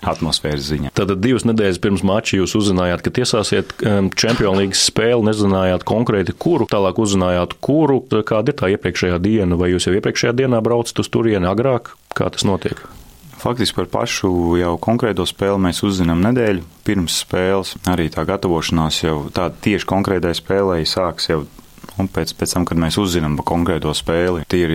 atmosfēras 0.05 0.69
ziņā. 0.69 0.93
Tad 0.97 1.13
divas 1.21 1.45
nedēļas 1.47 1.81
pirms 1.83 2.03
mača 2.05 2.39
jūs 2.39 2.55
uzzinājāt, 2.59 3.03
ka 3.05 3.13
tiesāsiet 3.19 3.75
Čempionu 4.13 4.61
līgas 4.61 4.83
spēli, 4.89 5.23
nezinājāt 5.29 5.85
konkrēti 5.87 6.35
kuru, 6.37 6.67
tālāk 6.69 6.99
uzzinājāt 7.01 7.57
kuru, 7.63 8.01
kāda 8.27 8.53
ir 8.53 8.59
tā 8.59 8.69
iepriekšējā 8.75 9.21
diena, 9.23 9.57
vai 9.59 9.71
jūs 9.73 9.89
jau 9.89 9.95
iepriekšējā 9.97 10.35
dienā 10.43 10.61
braucat 10.65 11.01
uz 11.01 11.09
turieni 11.11 11.49
agrāk, 11.49 11.95
kā 12.15 12.29
tas 12.33 12.45
notiek? 12.47 12.83
Faktiski 13.45 13.75
par 13.77 13.89
pašu 13.91 14.29
jau 14.57 14.71
konkrēto 14.81 15.25
spēli 15.27 15.59
mēs 15.67 15.83
uzzinām 15.85 16.23
nedēļu 16.23 16.63
pirms 16.87 17.19
spēles. 17.25 17.75
Arī 17.91 18.07
tā 18.13 18.23
gatavošanās 18.25 19.01
jau 19.03 19.17
tāda 19.35 19.59
tieši 19.61 19.85
konkrētai 19.91 20.31
spēlei 20.37 20.87
sāks 20.89 21.29
jau 21.29 21.43
Un 22.01 22.09
pēc, 22.11 22.33
pēc 22.35 22.55
tam, 22.55 22.65
kad 22.67 22.79
mēs 22.81 22.97
uzzinām 22.99 23.37
par 23.39 23.47
konkrēto 23.47 23.93
spēli, 23.95 24.43
tie 24.51 24.61
ir 24.65 24.73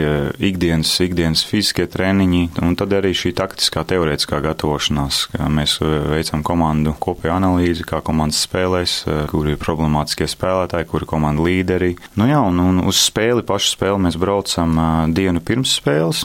ikdienas, 0.50 0.92
ikdienas 1.04 1.42
fiziskie 1.44 1.84
treniņi, 1.90 2.42
un 2.64 2.76
tad 2.80 2.94
arī 2.96 3.12
šī 3.16 3.34
taktiskā, 3.36 3.84
teorētiskā 3.88 4.40
gatavošanās. 4.44 5.22
Mēs 5.52 5.76
e, 5.84 5.90
veicam 6.14 6.44
komandu 6.46 6.94
kopēju 7.00 7.34
analīzi, 7.36 7.84
kā 7.88 8.00
komandas 8.04 8.40
spēlēs, 8.46 8.96
e, 9.04 9.18
kuri 9.32 9.54
ir 9.54 9.60
problemātiskie 9.60 10.28
spēlētāji, 10.30 10.88
kuri 10.88 11.04
ir 11.04 11.12
komanda 11.12 11.44
līderi. 11.44 11.92
Nu 12.20 12.28
jā, 12.30 12.40
un, 12.40 12.62
un 12.64 12.82
uz 12.88 13.02
spēli, 13.04 13.44
pašu 13.46 13.74
spēli 13.74 14.04
mēs 14.08 14.18
braucam 14.20 14.80
dienu 15.16 15.44
pirms 15.44 15.76
spēles. 15.80 16.24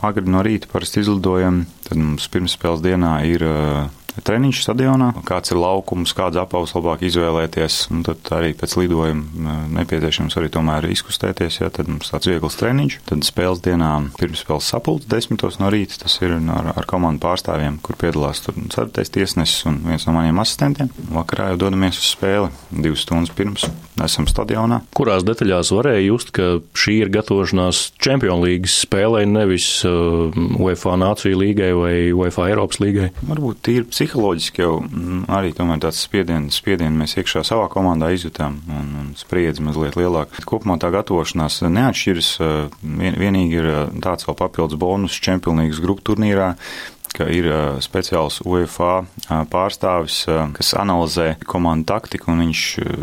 Agri 0.00 0.28
no 0.30 0.44
rīta 0.46 0.70
parasti 0.72 1.04
izlidojam, 1.04 1.64
tad 1.88 2.00
mums 2.00 2.28
pirms 2.32 2.56
spēles 2.56 2.84
dienā 2.84 3.18
ir 3.28 3.44
treniņš 4.18 4.62
stadionā, 4.64 5.10
kāds 5.28 5.52
ir 5.52 5.60
laukums, 5.60 6.14
kāds 6.16 6.38
apavs 6.40 6.74
labāk 6.76 7.04
izvēlēties. 7.08 7.80
Un 7.94 8.04
tad 8.06 8.30
arī 8.36 8.52
pēc 8.58 8.76
lidojuma 8.80 9.56
nepieciešams 9.78 10.36
arī 10.40 10.50
tomēr 10.52 10.88
izkustēties. 10.90 11.60
Ja, 11.62 11.70
tad 11.74 11.90
mums 11.90 12.12
tāds 12.12 12.30
viegls 12.30 12.58
treniņš. 12.60 12.98
Tad 13.08 13.26
spēles 13.26 13.62
dienā 13.64 13.92
pirms 14.18 14.44
spēles 14.44 14.70
sapulcs 14.72 15.08
desmitos 15.10 15.60
no 15.62 15.70
rīta. 15.72 16.00
Tas 16.04 16.18
ir 16.24 16.36
ar, 16.38 16.72
ar 16.74 16.88
komandu 16.90 17.22
pārstāvjiem, 17.24 17.80
kur 17.84 17.98
piedalās 18.00 18.42
tur 18.44 18.58
ceturtais 18.72 19.12
tiesnesis 19.12 19.66
un 19.70 19.80
viens 19.86 20.06
no 20.08 20.16
maniem 20.16 20.40
asistentiem. 20.42 20.90
Vakarā 21.14 21.50
jau 21.52 21.60
dodamies 21.66 22.00
uz 22.00 22.10
spēli 22.14 22.50
divas 22.70 23.04
stundas 23.06 23.34
pirms. 23.36 23.68
Esam 24.00 24.26
stadionā. 24.30 24.80
Kurās 24.96 25.26
detaļās 25.28 25.72
varēja 25.76 26.04
just, 26.06 26.30
ka 26.36 26.60
šī 26.78 27.00
ir 27.04 27.12
gatavošanās 27.12 27.82
Champions 28.00 28.40
League 28.40 28.70
spēlē, 28.70 29.26
nevis 29.28 29.66
uh, 29.88 30.30
UEFA 30.60 30.96
Nāciju 31.00 31.40
līgai 31.42 31.70
vai 31.76 31.94
UEFA 32.16 32.48
Eiropas 32.48 32.80
līgai? 32.80 33.10
Varbūt 33.28 33.60
tīri 33.66 33.86
psiholoģiski 34.00 34.62
jau 34.62 34.78
mm, 34.80 35.24
arī 35.28 35.52
tāds 35.52 36.00
spiediens, 36.00 36.56
spiedienu 36.56 37.02
mēs 37.02 37.18
iekšā 37.20 37.42
savā 37.44 37.66
komandā 37.72 38.08
izjutām 38.14 38.56
un, 38.72 38.86
un 39.02 39.10
spriedzi 39.20 39.64
mazliet 39.66 39.98
lielāk. 40.00 40.38
Kopumā 40.48 40.78
tā 40.80 40.88
gatavošanās 40.94 41.60
neatšķiras, 41.68 42.30
vien, 42.80 43.18
vienīgi 43.20 43.60
ir 43.60 43.68
tāds 44.00 44.24
vēl 44.28 44.38
papildus 44.40 44.80
bonus 44.80 45.20
čempionīgas 45.20 45.82
grupu 45.84 46.06
turnīrā, 46.10 46.54
ka 47.16 47.26
ir 47.32 47.48
speciāls 47.82 48.40
UEFA 48.46 49.04
pārstāvis, 49.50 50.22
kas 50.56 50.72
analizē 50.78 51.34
komandu 51.48 51.88
taktiku, 51.90 52.30
un 52.32 52.44
viņš 52.44 52.62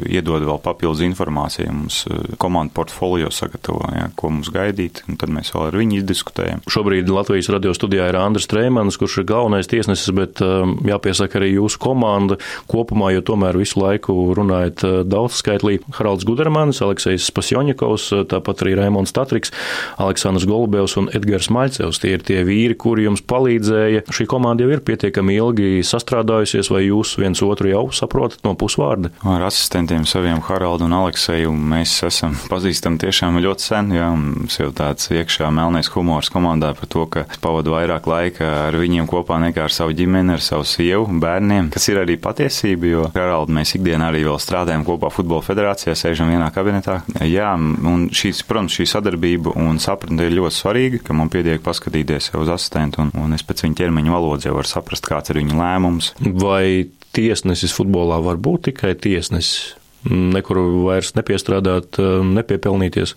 iedod 0.09 0.45
vēl 0.47 0.61
papildus 0.63 1.03
informāciju. 1.05 1.73
Mums 1.73 1.99
komanda 2.41 2.73
portfolio 2.77 3.29
sagatavo, 3.33 3.83
ja, 3.95 4.07
ko 4.17 4.31
mums 4.33 4.49
gaidīt, 4.53 5.03
un 5.09 5.19
tad 5.19 5.31
mēs 5.33 5.51
vēl 5.53 5.67
ar 5.69 5.77
viņu 5.79 5.99
izdiskutējam. 6.01 6.63
Šobrīd 6.71 7.09
Latvijas 7.11 7.51
radio 7.53 7.73
studijā 7.75 8.07
ir 8.09 8.19
Andris 8.19 8.49
Trēmans, 8.51 8.97
kurš 8.99 9.19
ir 9.21 9.27
galvenais 9.29 9.69
tiesnesis, 9.69 10.13
bet 10.15 10.41
jāpiesaka 10.41 11.41
arī 11.41 11.53
jūsu 11.55 11.81
komanda 11.83 12.39
kopumā, 12.71 13.11
jo 13.15 13.25
tomēr 13.27 13.59
visu 13.59 13.81
laiku 13.81 14.15
runājat 14.37 14.85
daudz 15.09 15.41
skaitlī. 15.41 15.77
Haralds 15.99 16.25
Gudermanis, 16.27 16.81
Aleksejs 16.85 17.27
Spasjoņikovs, 17.31 18.09
tāpat 18.31 18.63
arī 18.65 18.77
Raimons 18.79 19.13
Tatriks, 19.15 19.53
Aleksandrs 20.01 20.47
Golubevs 20.49 20.97
un 20.99 21.11
Edgars 21.17 21.51
Maļcevs. 21.53 22.01
Tie 22.01 22.15
ir 22.15 22.25
tie 22.27 22.41
vīri, 22.47 22.77
kuri 22.79 23.07
jums 23.07 23.23
palīdzēja 23.27 23.96
vai 24.05 24.17
šī 24.17 24.27
komanda 24.29 24.65
jau 24.65 24.73
ir 24.73 24.83
pietiekami 24.85 25.37
ilgi 25.37 25.83
sastrādājusies, 25.87 26.69
vai 26.73 26.83
jūs 26.87 27.15
viens 27.21 27.41
otru 27.45 27.71
jau 27.71 27.83
saprotat 27.95 28.43
no 28.45 28.53
pusvārda? 28.59 29.11
Ar 29.27 29.47
asistentiem 29.47 30.05
saviem 30.09 30.41
Haraldu 30.45 30.87
un 30.87 30.95
Alekseju 30.97 31.51
mēs 31.51 31.95
esam 32.07 32.35
pazīstami 32.51 32.99
tiešām 33.01 33.39
ļoti 33.43 33.67
sen, 33.69 33.91
jā, 33.97 34.09
mums 34.17 34.59
jau 34.59 34.69
tāds 34.75 35.09
iekšā 35.13 35.49
melnais 35.53 35.89
humors 35.93 36.31
komandā 36.33 36.73
par 36.77 36.91
to, 36.91 37.05
ka 37.11 37.25
pavadu 37.43 37.75
vairāk 37.75 38.07
laika 38.09 38.49
ar 38.67 38.77
viņiem 38.79 39.07
kopā 39.09 39.39
nekā 39.47 39.67
ar 39.67 39.73
savu 39.73 39.95
ģimeni, 39.97 40.35
ar 40.35 40.43
savu 40.43 40.65
sievu, 40.67 41.07
bērniem, 41.21 41.71
kas 41.73 41.89
ir 41.91 42.01
arī 42.03 42.17
patiesība, 42.21 42.91
jo 42.91 43.07
Haraldu 43.15 43.55
mēs 43.57 43.75
ikdienā 43.77 44.11
arī 44.11 44.23
vēl 44.27 44.39
strādājam 44.41 44.85
kopā 44.87 45.11
futbola 45.13 45.45
federācijā, 45.45 45.95
sēžam 45.97 46.31
vienā 46.33 46.49
kabinetā. 46.55 47.01
Jā, 47.27 47.53
un 47.57 48.07
šīs, 48.15 48.43
protams, 48.47 48.75
šī 48.77 48.87
sadarbība 48.93 49.55
un 49.57 49.81
sapratne 49.81 50.27
ir 50.27 50.37
ļoti 50.39 50.59
svarīga, 50.59 51.01
ka 51.07 51.15
man 51.17 51.31
pietiek 51.33 51.63
paskatīties 51.63 52.31
uz 52.37 52.51
asistentu 52.53 53.03
un, 53.03 53.11
un 53.17 53.37
es 53.37 53.45
pēc 53.47 53.65
viņa 53.65 53.77
ķermeņa 53.87 54.13
valodas 54.13 54.45
jau 54.47 54.53
var 54.59 54.67
saprast, 54.67 55.07
kāds 55.07 55.31
ir 55.31 55.39
viņa 55.39 55.57
lēmums. 55.57 56.13
Vai 56.19 56.89
tiesnesis 57.15 57.73
futbolā 57.73 58.19
var 58.25 58.37
būt 58.37 58.67
tikai 58.69 58.93
tiesnesis? 58.99 59.77
Nekur 60.07 60.59
vairs 60.85 61.09
nepiestrādāt, 61.17 61.97
nepiepelnīties. 62.23 63.15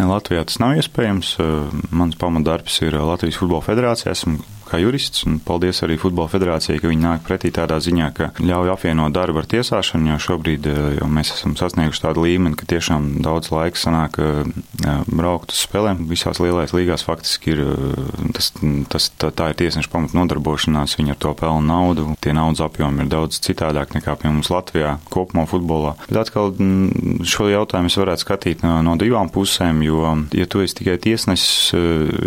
Latvijā 0.00 0.46
tas 0.48 0.56
nav 0.58 0.78
iespējams. 0.80 1.34
Mans 1.94 2.16
pamatdarbs 2.18 2.80
ir 2.82 2.96
Latvijas 2.96 3.38
Futbola 3.38 3.62
Federācijā. 3.62 4.14
Esmu 4.16 4.40
kā 4.74 4.80
jurists, 4.82 5.22
un 5.28 5.38
paldies 5.38 5.82
arī 5.86 5.96
Futbola 6.00 6.30
federācijai, 6.32 6.80
ka 6.82 6.90
viņi 6.90 7.04
nāk 7.04 7.24
pretī 7.26 7.52
tādā 7.54 7.78
ziņā, 7.82 8.08
ka 8.16 8.30
ļauj 8.42 8.72
apvienot 8.74 9.14
darbu 9.14 9.42
ar 9.42 9.48
tiesāšanu, 9.50 10.10
jo 10.10 10.18
šobrīd 10.26 10.66
eh, 10.70 10.80
jau 10.98 11.08
mēs 11.10 11.30
esam 11.36 11.54
sasnieguši 11.58 12.02
tādu 12.02 12.24
līmeni, 12.26 12.58
ka 12.58 12.66
tiešām 12.70 13.22
daudz 13.24 13.52
laika 13.54 13.78
sanāk 13.78 14.18
eh, 14.22 14.42
braukt 15.06 15.54
uz 15.54 15.62
spēlēm. 15.62 16.04
Visās 16.10 16.40
lielais 16.42 16.74
līgās 16.74 17.06
faktiski 17.06 17.54
ir 17.54 17.62
eh, 17.62 18.32
tas, 18.34 18.50
tas 18.90 19.08
tā, 19.20 19.30
tā 19.30 19.52
ir 19.52 19.60
tiesneša 19.62 19.92
pamat 19.92 20.16
nodarbošanās, 20.18 20.96
viņi 20.98 21.14
ar 21.14 21.20
to 21.22 21.34
pelna 21.38 21.70
naudu. 21.70 22.08
Tie 22.24 22.34
naudas 22.34 22.64
apjomi 22.66 23.04
ir 23.04 23.12
daudz 23.12 23.38
citādāk 23.44 23.94
nekā 23.94 24.16
pie 24.18 24.32
mums 24.32 24.50
Latvijā 24.50 24.96
kopumā 25.12 25.46
futbolā. 25.50 25.94
Bet 26.08 26.24
atkal 26.24 26.50
mm, 26.56 27.22
šo 27.28 27.46
jautājumu 27.52 27.92
es 27.92 28.00
varētu 28.00 28.26
skatīt 28.26 28.66
no, 28.66 28.80
no 28.86 28.98
divām 28.98 29.30
pusēm, 29.34 29.84
jo, 29.86 30.16
ja 30.34 30.50
tu 30.50 30.64
esi 30.64 30.80
tikai 30.80 30.98
tiesnesis, 31.02 31.74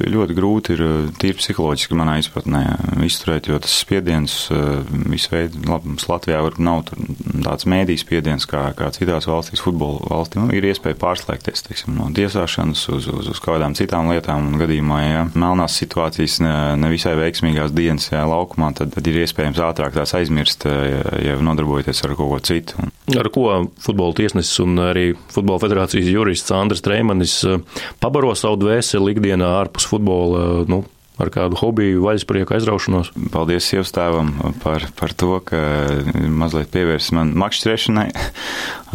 ļoti 0.08 0.36
grūti 0.38 0.76
ir 0.78 0.84
tīri 1.20 1.40
psiholoģiski 1.42 1.98
manā 1.98 2.18
izpratnē 2.22 2.37
izpratnē 2.38 3.06
izturēt, 3.06 3.48
jo 3.48 3.58
tas 3.60 3.74
spiediens 3.82 4.50
eh, 4.52 4.82
visveid, 5.10 5.56
labi, 5.68 5.94
mums 5.94 6.08
Latvijā 6.10 6.42
var 6.44 6.58
nav 6.60 6.86
tāds 6.88 7.68
mēdīs 7.70 8.04
spiediens 8.06 8.46
kā, 8.50 8.74
kā 8.78 8.90
citās 8.92 9.28
valstīs, 9.28 9.62
futbola 9.64 10.00
valstī. 10.10 10.40
Nu, 10.40 10.52
ir 10.54 10.66
iespēja 10.68 10.98
pārslēgties, 11.00 11.66
teiksim, 11.68 11.96
no 11.98 12.10
tiesāšanas 12.16 12.88
uz, 12.94 13.08
uz, 13.08 13.30
uz 13.32 13.42
kādām 13.44 13.76
citām 13.78 14.12
lietām 14.12 14.52
un 14.52 14.60
gadījumā, 14.62 15.00
ja 15.06 15.24
melnās 15.34 15.78
situācijas 15.80 16.40
nevisai 16.78 17.16
ne 17.16 17.24
veiksmīgās 17.24 17.74
dienas 17.76 18.10
ja, 18.12 18.26
laukumā, 18.30 18.74
tad, 18.78 18.94
tad 18.96 19.08
ir 19.08 19.22
iespējams 19.24 19.62
ātrāk 19.64 19.96
tās 19.96 20.16
aizmirst, 20.18 20.68
ja, 20.68 21.04
ja 21.24 21.38
nodarbojoties 21.44 22.04
ar 22.06 22.16
kaut 22.18 22.34
ko 22.34 22.42
citu. 22.52 22.90
Ar 23.18 23.32
ko 23.34 23.48
futbola 23.82 24.16
tiesnesis 24.18 24.60
un 24.64 24.78
arī 24.84 25.08
futbola 25.32 25.62
federācijas 25.64 26.12
jurists 26.12 26.54
Andris 26.56 26.84
Treimanis 26.86 27.40
eh, 27.48 27.58
pabaro 28.04 28.34
savu 28.38 28.60
dvēseli 28.66 29.16
ikdienā 29.16 29.54
ārpus 29.62 29.88
futbola, 29.90 30.66
nu, 30.68 30.84
ar 31.22 31.32
kādu 31.34 31.58
hobiju, 31.60 32.04
vaļasprieku 32.06 32.56
aizraušanos. 32.58 33.12
Paldies 33.34 33.68
sievas 33.70 33.94
tēvam 33.96 34.34
par, 34.64 34.86
par 35.00 35.14
to, 35.18 35.40
ka 35.48 35.62
mazliet 36.30 36.72
pievērsis 36.74 37.14
man 37.18 37.34
makšķerēšanai, 37.42 38.08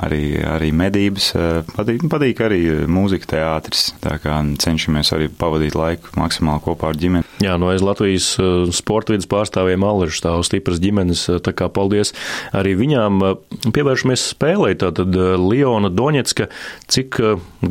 arī, 0.00 0.40
arī 0.46 0.70
medības. 0.76 1.32
Patīk, 1.72 2.06
patīk 2.10 2.40
arī 2.44 2.60
mūzika 2.90 3.34
teātris, 3.34 3.90
tā 4.02 4.16
kā 4.22 4.38
cenšamies 4.62 5.12
arī 5.16 5.28
pavadīt 5.28 5.76
laiku 5.78 6.14
maksimāli 6.18 6.64
kopā 6.64 6.92
ar 6.92 6.98
ģimeni. 7.00 7.26
Jā, 7.42 7.56
no 7.58 7.72
aiz 7.72 7.82
Latvijas 7.84 8.28
eh, 8.38 8.70
sporta 8.74 9.14
vidas 9.14 9.28
pārstāvjiem 9.30 9.84
Alrežu 9.86 10.20
stāv 10.20 10.44
stipras 10.46 10.80
ģimenes, 10.82 11.24
eh, 11.28 11.40
tā 11.42 11.54
kā 11.56 11.68
paldies 11.72 12.12
arī 12.54 12.74
viņām. 12.78 13.18
Eh, 13.26 13.70
pievēršamies 13.74 14.26
spēlē, 14.34 14.74
tātad 14.78 15.16
Liona 15.40 15.90
Doņetska, 15.92 16.48
cik 16.92 17.18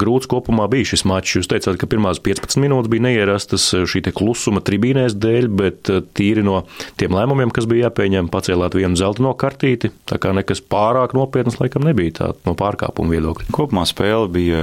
grūts 0.02 0.30
kopumā 0.32 0.68
bija 0.72 0.92
šis 0.92 1.06
mačs? 1.08 1.38
Jūs 1.40 1.50
teicāt, 1.52 1.80
ka 1.80 1.90
pirmās 1.90 2.20
15 2.24 2.60
minūtes 2.62 2.92
bija 2.92 3.06
neierastas 3.08 3.70
šī 3.88 4.04
te 4.08 4.14
klusuma 4.16 4.64
tribīnēs 4.66 5.16
dēļ, 5.22 5.50
bet 5.62 5.92
tīri 6.18 6.44
no 6.46 6.64
tiem 7.00 7.16
lēmumiem, 7.16 7.54
kas 7.54 7.68
bija 7.70 7.90
jāpieņem, 7.90 8.30
pacēlāt 8.34 8.76
vienu 8.78 9.00
zeltaino 9.00 9.34
kartīti, 9.40 9.92
tā 10.10 10.20
kā 10.22 10.34
nekas 10.36 10.64
pārāk 10.64 11.16
nopietnas 11.18 11.60
laikam 11.62 11.86
nebija 11.88 12.18
tā 12.22 12.32
no 12.46 12.56
pārkāpuma 12.58 13.16
viedokļa. 13.16 13.50
Kopumā 13.56 13.86
spēle 13.90 14.30
bija, 14.32 14.62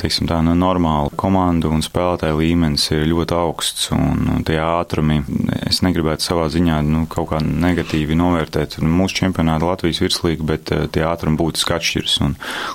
teiksim 0.00 0.28
tā, 0.30 0.40
normāla. 0.46 1.12
Komandu 1.18 1.70
un 1.74 1.84
spēlētāju 1.84 2.40
līmenis 2.40 2.88
ir 2.94 3.06
ļoti 3.10 3.36
augsts 3.36 3.90
un 3.94 4.42
tie 4.46 4.58
ātrumi 4.62 5.22
es 5.66 5.82
negribētu 5.86 6.26
savā 6.26 6.48
ziņā 6.52 6.80
nu, 6.86 7.04
kaut 7.10 7.30
kā 7.32 7.40
negatīvi 7.44 8.16
novērtēt 8.18 8.78
mūsu 8.82 9.20
čempionātu 9.22 9.70
Latvijas 9.70 10.02
virslīgu, 10.04 10.46
bet 10.48 10.72
tie 10.94 11.04
ātrumi 11.06 11.38
būtiski 11.40 11.76
atšķiras. 11.76 12.18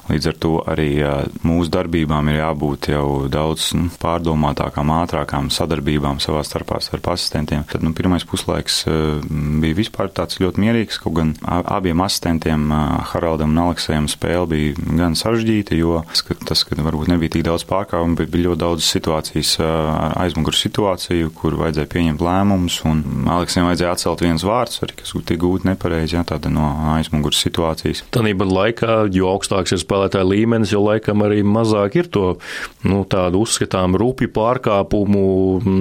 Līdz 0.10 0.32
ar 0.32 0.40
to 0.44 0.54
arī 0.72 0.90
mūsu 1.48 1.72
darbībām 1.74 2.32
ir 2.32 2.42
jābūt 2.42 2.92
jau 2.94 3.06
daudz 3.32 3.72
nu, 3.78 3.90
pārdomātākām, 4.02 4.94
ātrākām 5.02 5.52
sadarbībām 5.54 6.22
savā 6.24 6.44
starpā 6.48 6.82
starp 6.84 7.12
asistentiem. 7.14 7.66
Tad 7.70 7.86
nu, 7.86 7.94
pirmais 7.98 8.26
puslaiks 8.28 8.84
bija 9.62 9.78
vispār 9.78 10.12
tāds 10.14 10.40
ļoti 10.42 10.64
mierīgs, 10.66 11.02
kaut 11.02 11.18
gan 11.20 11.36
abiem 11.48 12.04
asistentiem, 12.06 12.70
Haraldam 13.12 13.56
un 13.56 13.64
Aleksējam, 13.66 14.08
spēle 14.12 14.48
bija 14.52 14.76
gan 15.00 15.16
sarežģīta, 15.18 15.76
jo 15.80 16.02
tas, 16.48 16.64
ka 16.68 16.78
varbūt 16.78 17.12
nebija 17.12 17.36
tik 17.36 17.46
daudz 17.48 17.66
pārkāpumu, 17.70 18.18
bet 18.20 18.32
bija 18.34 18.50
ļoti 18.50 18.62
daudz 18.62 18.88
situācijas 18.88 19.54
ar 19.64 20.18
aizmuguru 20.24 20.58
situāciju, 20.58 21.32
kur 21.38 21.58
vajadzēja 21.60 21.90
pieņemt 21.92 22.24
lēmumus, 22.26 22.82
un 22.90 23.04
Aleksējam 23.32 23.70
vajadzēja 23.70 23.94
atcelt 23.96 24.24
viens 24.26 24.46
vārds, 24.48 24.82
arī 24.86 24.98
kas 25.00 25.14
tika 25.16 25.42
gūt 25.46 25.68
nepareizi, 25.68 26.18
jā, 26.18 26.26
tāda 26.28 26.52
no 26.54 26.68
aizmuguras 26.96 27.42
situācijas. 27.46 28.04
Tanība 28.16 28.48
laikā, 28.50 28.98
jo 29.16 29.32
augstāks 29.32 29.76
ir 29.76 29.82
spēlētāja 29.84 30.28
līmenis, 30.28 30.74
jo 30.76 30.84
laikam 30.84 31.24
arī 31.26 31.42
mazāk 31.48 31.98
ir 32.02 32.12
to 32.12 32.26
nu, 32.88 33.04
tādu 33.10 33.44
uzskatām 33.46 33.98
rupju 34.00 34.32
pārkāpumu, 34.36 35.24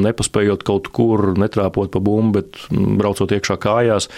nepaspējot 0.06 0.64
kaut 0.66 0.92
kur, 0.94 1.32
netrāpot 1.40 1.92
pa 1.92 2.02
bumbu, 2.04 2.40
bet 2.40 2.64
braucot 2.70 3.32
iekšā 3.36 3.58
kājās 3.60 4.10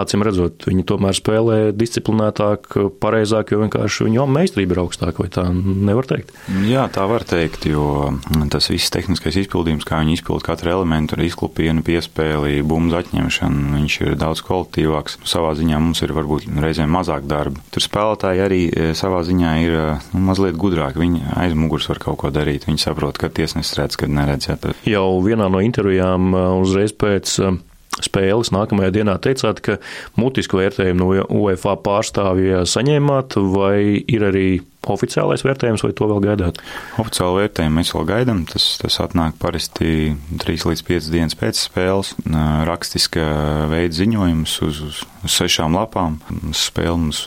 acīm 0.00 0.24
redzot, 0.26 0.66
viņi 0.68 0.86
tomēr 0.88 1.16
spēlē 1.16 1.58
disciplinētāk, 1.76 2.68
pareizāk, 3.02 3.52
jo 3.52 3.62
vienkārši 3.64 4.08
viņu 4.08 4.26
meistarība 4.30 4.76
ir 4.76 4.82
augstāka, 4.84 5.24
vai 5.24 5.30
tā 5.32 5.46
nevar 5.52 6.08
teikt? 6.08 6.32
Jā, 6.66 6.86
tā 6.92 7.06
var 7.10 7.24
teikt, 7.28 7.68
jo 7.70 8.12
tas 8.52 8.70
viss 8.72 8.92
tehniskais 8.94 9.38
izpildījums, 9.44 9.86
kā 9.88 10.00
viņi 10.02 10.18
izpild 10.18 10.44
katru 10.46 10.72
elementu, 10.74 11.16
ar 11.16 11.24
izklupienu, 11.26 11.84
piespēli, 11.86 12.62
bumbu 12.66 12.98
atņemšanu, 13.00 13.76
viņš 13.76 13.98
ir 14.04 14.16
daudz 14.20 14.42
kvalitīvāks. 14.46 15.20
Savā 15.26 15.52
ziņā 15.58 15.80
mums 15.82 16.02
ir 16.04 16.14
varbūt 16.16 16.48
reizēm 16.62 16.92
mazāk 16.92 17.26
darba. 17.28 17.62
Tur 17.74 17.84
spēlētāji 17.84 18.42
arī 18.44 18.60
e, 18.70 18.88
savā 18.98 19.22
ziņā 19.26 19.54
ir 19.64 19.76
nu, 20.14 20.22
mazliet 20.28 20.58
gudrāki. 20.60 21.02
Viņi 21.02 21.24
aiz 21.36 21.56
muguras 21.58 21.88
var 21.90 22.02
kaut 22.02 22.20
ko 22.22 22.32
darīt. 22.34 22.66
Viņi 22.68 22.82
saprot, 22.82 23.18
ka 23.20 23.30
tiesnesis 23.32 23.76
redz, 23.78 23.98
kad 24.00 24.12
neredz. 24.12 24.50
Jā, 24.50 24.58
tad... 24.60 24.76
Jau 24.88 25.08
vienā 25.24 25.48
no 25.52 25.62
intervijām 25.64 26.32
e, 26.32 26.44
uzreiz 26.62 26.94
pēc 26.96 27.36
e, 27.42 27.54
spēles 28.04 28.52
nākamajā 28.54 28.92
dienā 28.98 29.16
teicāt, 29.22 29.62
ka 29.64 29.78
mutisku 30.20 30.60
vērtējumu 30.60 31.02
no 31.02 31.26
UEFA 31.40 31.76
pārstāvja 31.84 32.64
saņēmāt, 32.68 33.38
vai 33.54 34.02
ir 34.04 34.26
arī 34.30 34.48
oficiālais 34.86 35.42
vērtējums, 35.42 35.82
vai 35.82 35.92
to 35.96 36.06
vēl 36.06 36.20
gaidāt? 36.22 36.60
Oficiālu 37.00 37.40
vērtējumu 37.40 37.80
mēs 37.80 37.92
vēl 37.94 38.06
gaidām. 38.06 38.44
Tas, 38.46 38.66
tas 38.78 39.00
atnāk 39.02 39.34
parasti 39.42 40.14
3 40.42 40.66
līdz 40.70 40.84
5 40.86 41.10
dienas 41.10 41.34
pēc 41.38 41.58
spēles. 41.58 42.12
Rakstiska 42.68 43.26
veida 43.72 43.98
ziņojums 43.98 44.56
uz, 44.66 44.80
uz, 44.86 45.02
uz 45.26 45.38
sešām 45.40 45.74
lapām. 45.78 46.20
Spēle 46.54 46.96
mums, 47.02 47.24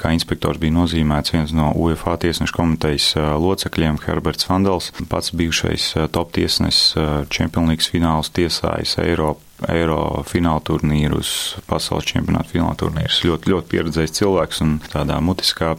kā 0.00 0.12
inspektors, 0.16 0.60
bija 0.60 0.76
nozīmēts 0.76 1.34
viens 1.34 1.56
no 1.56 1.72
UEFA 1.80 2.18
tiesnešu 2.20 2.56
komitejas 2.58 3.14
locekļiem, 3.16 4.02
Herberts 4.04 4.48
Vandals, 4.50 4.92
pats 5.08 5.32
bijušais 5.32 5.94
top 6.12 6.36
tiesnesis, 6.36 6.92
Čempionlīgas 7.32 7.92
fināls 7.94 8.32
tiesājis 8.36 8.98
Eiropu 9.04 9.47
Eiro 9.66 10.22
fināla 10.28 10.60
turnīrus, 10.62 11.30
pasaules 11.66 12.06
čempionāta 12.06 12.52
fināla 12.52 12.76
turnīrus. 12.78 13.18
Ļoti, 13.26 13.50
ļoti 13.50 13.70
pieredzējis 13.72 14.14
cilvēks 14.20 14.60
un 14.62 14.76
tādā 14.86 15.16
mutiskā 15.24 15.72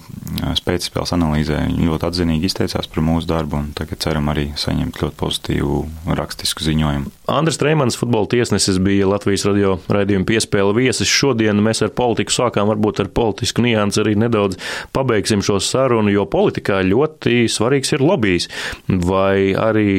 spēcspēles 0.59 1.13
analīzē 1.15 1.61
ļoti 1.77 2.07
atzinīgi 2.09 2.49
izteicās 2.49 2.89
par 2.91 3.05
mūsu 3.07 3.29
darbu 3.29 3.61
tagad 3.79 4.01
ceram 4.03 4.27
arī 4.33 4.49
saņemt 4.59 4.99
ļoti 4.99 5.15
pozitīvu 5.19 5.79
rakstisku 6.19 6.65
ziņojumu. 6.67 7.13
Andris 7.31 7.59
Treimans, 7.61 7.95
futbola 7.99 8.27
tiesnesis, 8.31 8.81
bija 8.83 9.07
Latvijas 9.07 9.45
radio 9.47 9.77
raidījuma 9.87 10.27
piespēle 10.27 10.75
viesis. 10.75 11.07
Šodien 11.07 11.61
mēs 11.63 11.83
ar 11.85 11.93
politiku 11.95 12.35
sākām, 12.35 12.67
varbūt 12.73 13.03
ar 13.05 13.11
politisku 13.15 13.63
niansu 13.63 14.03
arī 14.03 14.17
nedaudz 14.19 14.59
pabeigsim 14.95 15.43
šo 15.45 15.61
sarunu, 15.63 16.11
jo 16.11 16.27
politikā 16.27 16.81
ļoti 16.89 17.45
svarīgs 17.51 17.95
ir 17.95 18.03
lobbyis. 18.03 18.49
Vai 19.07 19.53
arī 19.55 19.89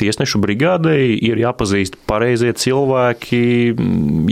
tiesnešu 0.00 0.40
brigādei 0.42 1.14
ir 1.16 1.40
jāpazīst 1.40 1.98
pareizie 2.08 2.52
cilvēki, 2.56 3.40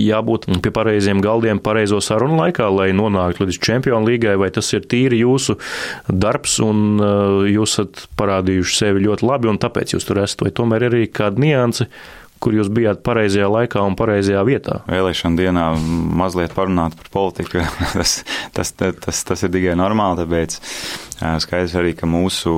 jābūt 0.04 0.48
pie 0.64 0.72
pareiziem 0.74 1.22
galdiem 1.24 1.60
pareizo 1.64 2.00
sarunu 2.04 2.38
laikā, 2.42 2.68
lai 2.72 2.90
nonāktu 2.96 3.48
līdz 3.48 3.60
čempionu 3.64 4.10
līgai, 4.10 4.36
vai 4.40 4.50
tas 4.54 4.70
ir 4.76 4.84
tīri 4.90 5.22
jūsu 5.22 5.56
darbs 6.08 6.58
un 6.64 6.84
uh, 7.00 7.44
jūs 7.48 7.78
esat 7.78 8.04
parādījuši 8.18 8.76
sevi 8.78 9.06
ļoti 9.06 9.26
labi 9.26 9.50
un 9.50 9.60
tāpēc 9.62 9.96
jūs 9.96 10.06
tur 10.08 10.20
esat, 10.22 10.44
vai 10.46 10.52
tomēr 10.54 10.86
ir 10.86 10.92
arī 10.92 11.08
kāda 11.10 11.42
nianse, 11.42 11.88
kur 12.44 12.56
jūs 12.58 12.68
bijāt 12.72 13.00
pareizajā 13.06 13.48
laikā 13.50 13.82
un 13.84 13.96
pareizajā 13.98 14.42
vietā? 14.46 14.80
Vēlēšana 14.90 15.40
dienā 15.40 15.64
mazliet 16.20 16.54
parunāt 16.56 16.96
par 17.00 17.10
politiku, 17.14 17.64
tas, 17.96 18.20
tas, 18.54 18.74
tas, 18.76 19.24
tas 19.30 19.46
ir 19.46 19.52
tikai 19.54 19.76
normāli, 19.80 20.24
tāpēc 20.24 20.58
skaidrs 21.44 21.76
arī, 21.80 21.94
ka 21.96 22.08
mūsu, 22.10 22.54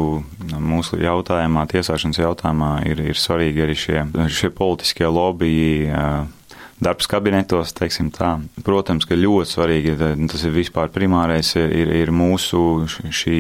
mūsu 0.59 1.01
jautājumā, 1.03 1.66
tiesāšanas 1.70 2.22
jautājumā 2.22 2.72
ir, 2.90 3.05
ir 3.12 3.20
svarīgi 3.20 3.66
arī 3.66 3.77
šie, 3.79 4.01
šie 4.33 4.51
politiskie 4.57 5.07
lobby 5.07 5.53
darbs 6.83 7.09
kabinetos, 7.09 7.73
teiksim 7.77 8.11
tā. 8.15 8.35
Protams, 8.67 9.07
ka 9.09 9.17
ļoti 9.17 9.53
svarīgi, 9.55 9.95
tas 10.31 10.45
ir 10.45 10.55
vispār 10.55 10.91
primārais, 10.93 11.55
ir, 11.59 11.93
ir 12.03 12.12
mūsu 12.15 12.61
šī 12.87 13.39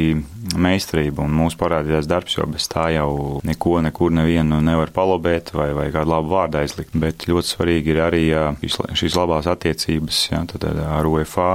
meistarība 0.56 1.24
un 1.26 1.36
mūsu 1.36 1.58
parādītās 1.60 2.08
darbs, 2.08 2.38
jo 2.38 2.46
bez 2.50 2.68
tā 2.72 2.88
jau 2.96 3.40
neko, 3.46 3.80
nekur 3.84 4.14
nevienu 4.16 4.62
nevar 4.64 4.92
palobēt 4.94 5.52
vai, 5.56 5.70
vai 5.76 5.90
kādu 5.94 6.14
labu 6.14 6.32
vārdu 6.32 6.62
aizlikt. 6.62 6.96
Bet 6.96 7.28
ļoti 7.28 7.52
svarīgi 7.52 7.92
ir 7.92 8.02
arī 8.06 8.24
šīs, 8.64 9.18
labās 9.18 9.50
attiecības 9.50 10.22
jā, 10.30 10.42
ar 10.86 11.10
UEFA 11.10 11.50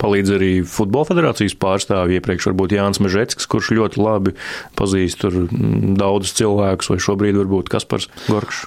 palīdz 0.00 0.34
arī 0.36 0.50
Futbola 0.68 1.08
federācijas 1.08 1.56
pārstāvji. 1.58 2.18
Iepriekš 2.18 2.50
varbūt 2.50 2.74
Jānis 2.76 3.02
Mežetskis, 3.02 3.48
kurš 3.50 3.72
ļoti 3.76 4.00
labi 4.02 4.34
pazīst 4.78 5.20
tur 5.22 5.34
mm, 5.46 5.96
daudzus 5.98 6.36
cilvēkus, 6.38 6.90
vai 6.92 6.98
šobrīd 7.02 7.38
varbūt 7.38 7.70
Kaspars 7.72 8.08
Gorkšs. 8.28 8.66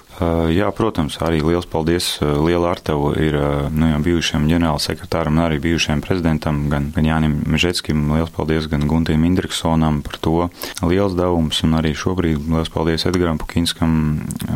Jā, 0.52 0.68
protams, 0.76 1.18
arī 1.24 1.40
liels 1.42 1.66
paldies 1.70 2.14
Liela 2.20 2.72
Artavu 2.72 3.12
ir 3.18 3.36
nu, 3.72 3.88
jau 3.90 4.00
bijušajam 4.04 4.46
ģenerālsekretāram 4.50 5.38
un 5.38 5.44
arī 5.46 5.58
bijušajam 5.62 6.02
prezidentam, 6.04 6.62
gan, 6.72 6.90
gan 6.94 7.08
Jānim 7.08 7.38
Mežetskim, 7.50 8.04
liels 8.12 8.32
paldies 8.34 8.68
gan 8.70 8.86
Guntīm 8.90 9.24
Indriksonam 9.26 10.02
par 10.06 10.18
to 10.22 10.36
liels 10.84 11.16
devums, 11.18 11.62
un 11.66 11.78
arī 11.80 11.94
šobrīd 11.98 12.46
liels 12.52 12.72
paldies 12.72 13.06
Edgaram 13.08 13.40
Pukinskam 13.40 13.96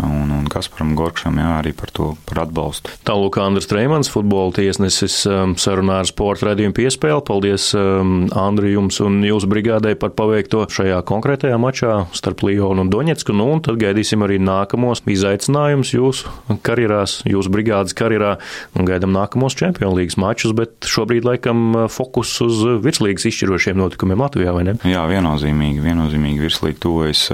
un, 0.02 0.34
un 0.38 0.46
Kasparam 0.52 0.94
Gorkšam, 0.98 1.40
jā, 1.40 1.50
arī 1.60 1.72
par 1.76 1.92
to, 1.94 2.12
par 2.28 2.44
atbalstu. 2.46 2.92
Tālūk 3.08 3.40
Andrs 3.42 3.70
Treimans, 3.70 4.10
futbola 4.12 4.54
tiesnesis 4.56 5.22
sarunā 5.62 6.00
ar 6.02 6.10
sporta 6.10 6.50
raidījumu 6.66 6.76
piespēli. 6.76 7.22
Paldies 7.26 7.74
Andri 8.36 8.72
jums 8.74 8.98
un 9.00 9.22
jūsu 9.24 9.48
brigādē 9.48 9.94
par 9.98 10.10
paveikto 10.16 10.66
šajā 10.68 11.02
konkrētajā 11.06 11.56
mačā 11.58 12.06
starp 12.12 12.42
Lionu 12.42 12.82
un 12.82 12.90
Doņetsku, 12.90 13.32
nu 13.32 13.48
un 13.52 13.62
tad 13.62 13.78
gaidīsim 13.78 14.22
arī 14.22 14.38
nākamos 14.38 15.02
izaicinājumus 15.06 15.94
jūsu 15.94 16.28
karjerās, 16.62 17.22
jūsu 17.26 17.50
brigādes 17.52 17.94
karjerā 17.96 18.36
un 18.76 18.86
gaidām 18.86 19.12
nākamos 19.14 19.56
Čempionu 19.56 19.96
līgas 20.00 20.18
mačus, 20.18 20.54
bet 20.56 20.86
šobrīd 20.86 21.26
laikam 21.26 21.88
fokus 21.88 22.34
uz 22.44 22.62
virslīgas 22.84 23.28
izšķirošiem 23.30 23.78
notikumiem 23.78 24.20
Latvijā, 24.20 24.54
vai 24.56 24.66
ne? 24.68 24.76
Jā, 24.86 25.06
viennozīmīgi, 25.10 25.82
viennozīmīgi 25.84 26.42
virslīga 26.42 26.82
tuvojas 26.82 27.26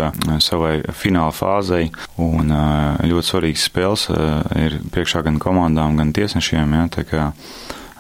savai 0.45 0.81
fināla 0.93 1.33
fāzei 1.35 1.91
un 2.21 2.53
ļoti 3.03 3.29
svarīgs 3.33 3.69
spēles 3.71 4.09
ir 4.61 4.81
priekšā 4.93 5.25
gan 5.27 5.41
komandām, 5.43 5.99
gan 6.01 6.15
tiesnešiem. 6.17 6.77
Ja, 6.79 6.87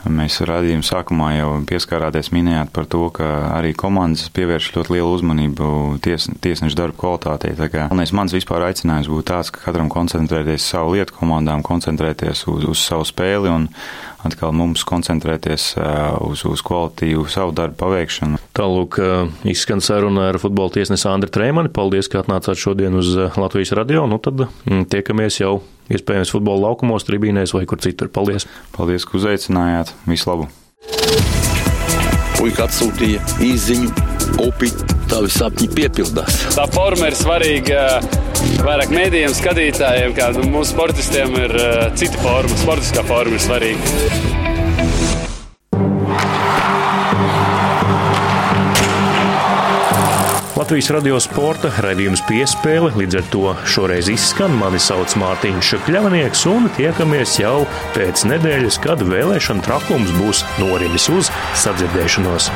Mēs 0.03 0.41
redzējām, 0.43 0.83
sākumā 0.87 1.29
jau 1.37 1.51
pieskārāties 1.69 2.33
minējāt 2.35 2.73
par 2.75 2.89
to, 2.91 3.05
ka 3.15 3.29
arī 3.55 3.71
komandas 3.79 4.27
pievērš 4.35 4.73
ļoti 4.75 4.97
lielu 4.97 5.11
uzmanību 5.15 5.67
ties, 6.03 6.27
tiesnešu 6.43 6.79
darbu 6.79 6.99
kvalitātei. 6.99 7.55
Tā 7.59 7.69
kā 7.71 7.87
mans 7.93 8.35
vispār 8.35 8.67
aicinājums 8.71 9.11
būtu 9.13 9.29
tāds, 9.31 9.53
ka 9.55 9.63
katram 9.69 9.91
koncentrēties 9.93 10.67
savu 10.75 10.97
lietu 10.97 11.15
komandām, 11.21 11.63
koncentrēties 11.67 12.47
uz, 12.51 12.67
uz 12.73 12.83
savu 12.83 13.07
spēli 13.07 13.53
un 13.53 13.69
atkal 14.27 14.55
mums 14.55 14.85
koncentrēties 14.87 15.69
uz, 16.27 16.45
uz 16.47 16.63
kvalitīvu 16.67 17.27
savu 17.31 17.55
darbu 17.59 17.79
paveikšanu. 17.81 18.41
Tālūk, 18.59 18.99
izskan 19.51 19.83
saruna 19.83 20.31
ar 20.33 20.39
futbola 20.43 20.75
tiesnesi 20.75 21.09
Andri 21.11 21.31
Treimani. 21.33 21.71
Paldies, 21.73 22.11
ka 22.11 22.23
atnācāt 22.23 22.59
šodien 22.59 22.99
uz 22.99 23.15
Latvijas 23.39 23.75
radio. 23.79 24.07
Nu 24.11 24.19
tad 24.23 24.47
tiekamies 24.67 25.41
jau 25.43 25.61
iespējams 25.91 26.33
futbola 26.35 26.69
laukumos, 26.69 27.07
tribīnēs 27.09 27.55
vai 27.57 27.65
kur 27.67 27.83
citur. 27.83 28.11
Paldies! 28.13 28.47
Paldies, 28.77 29.07
ka 29.09 29.19
uzaicinājāt! 29.19 29.95
Visu 30.07 30.31
labu! 30.31 30.49
Puika 32.39 32.67
atsūtīja 32.67 33.23
īziņu, 33.45 33.91
upi, 34.43 34.71
tavi 35.11 35.31
sapņi 35.31 35.69
piepildās. 35.77 36.41
Tā 36.57 36.67
forma 36.75 37.11
ir 37.11 37.19
svarīga 37.19 37.85
vairāk 38.67 38.91
mēdījiem, 38.95 39.37
skatītājiem, 39.39 40.17
kā 40.19 40.33
nu, 40.37 40.49
mūsu 40.51 40.75
sportistiem 40.75 41.37
ir 41.45 41.59
cita 41.99 42.19
forma. 42.25 42.63
Sportiskā 42.65 43.07
forma 43.07 43.39
ir 43.39 43.47
svarīga. 43.47 44.52
Latvijas 50.53 50.91
radio 50.93 51.17
sporta 51.17 51.71
raidījums 51.81 52.21
piespēle 52.29 52.91
līdz 52.93 53.17
ar 53.23 53.29
to 53.33 53.53
šoreiz 53.73 54.11
izskan. 54.13 54.53
Mani 54.61 54.81
sauc 54.83 55.15
Mārtiņš 55.17 55.71
Kļavnieks 55.87 56.45
un 56.51 56.69
tiekamies 56.77 57.39
jau 57.41 57.63
pēc 57.97 58.27
nedēļas, 58.29 58.77
kad 58.85 59.01
vēlēšana 59.09 59.65
trakums 59.65 60.13
būs 60.21 60.45
norimis 60.61 61.09
uz 61.15 61.33
sadzirdēšanos. 61.65 62.53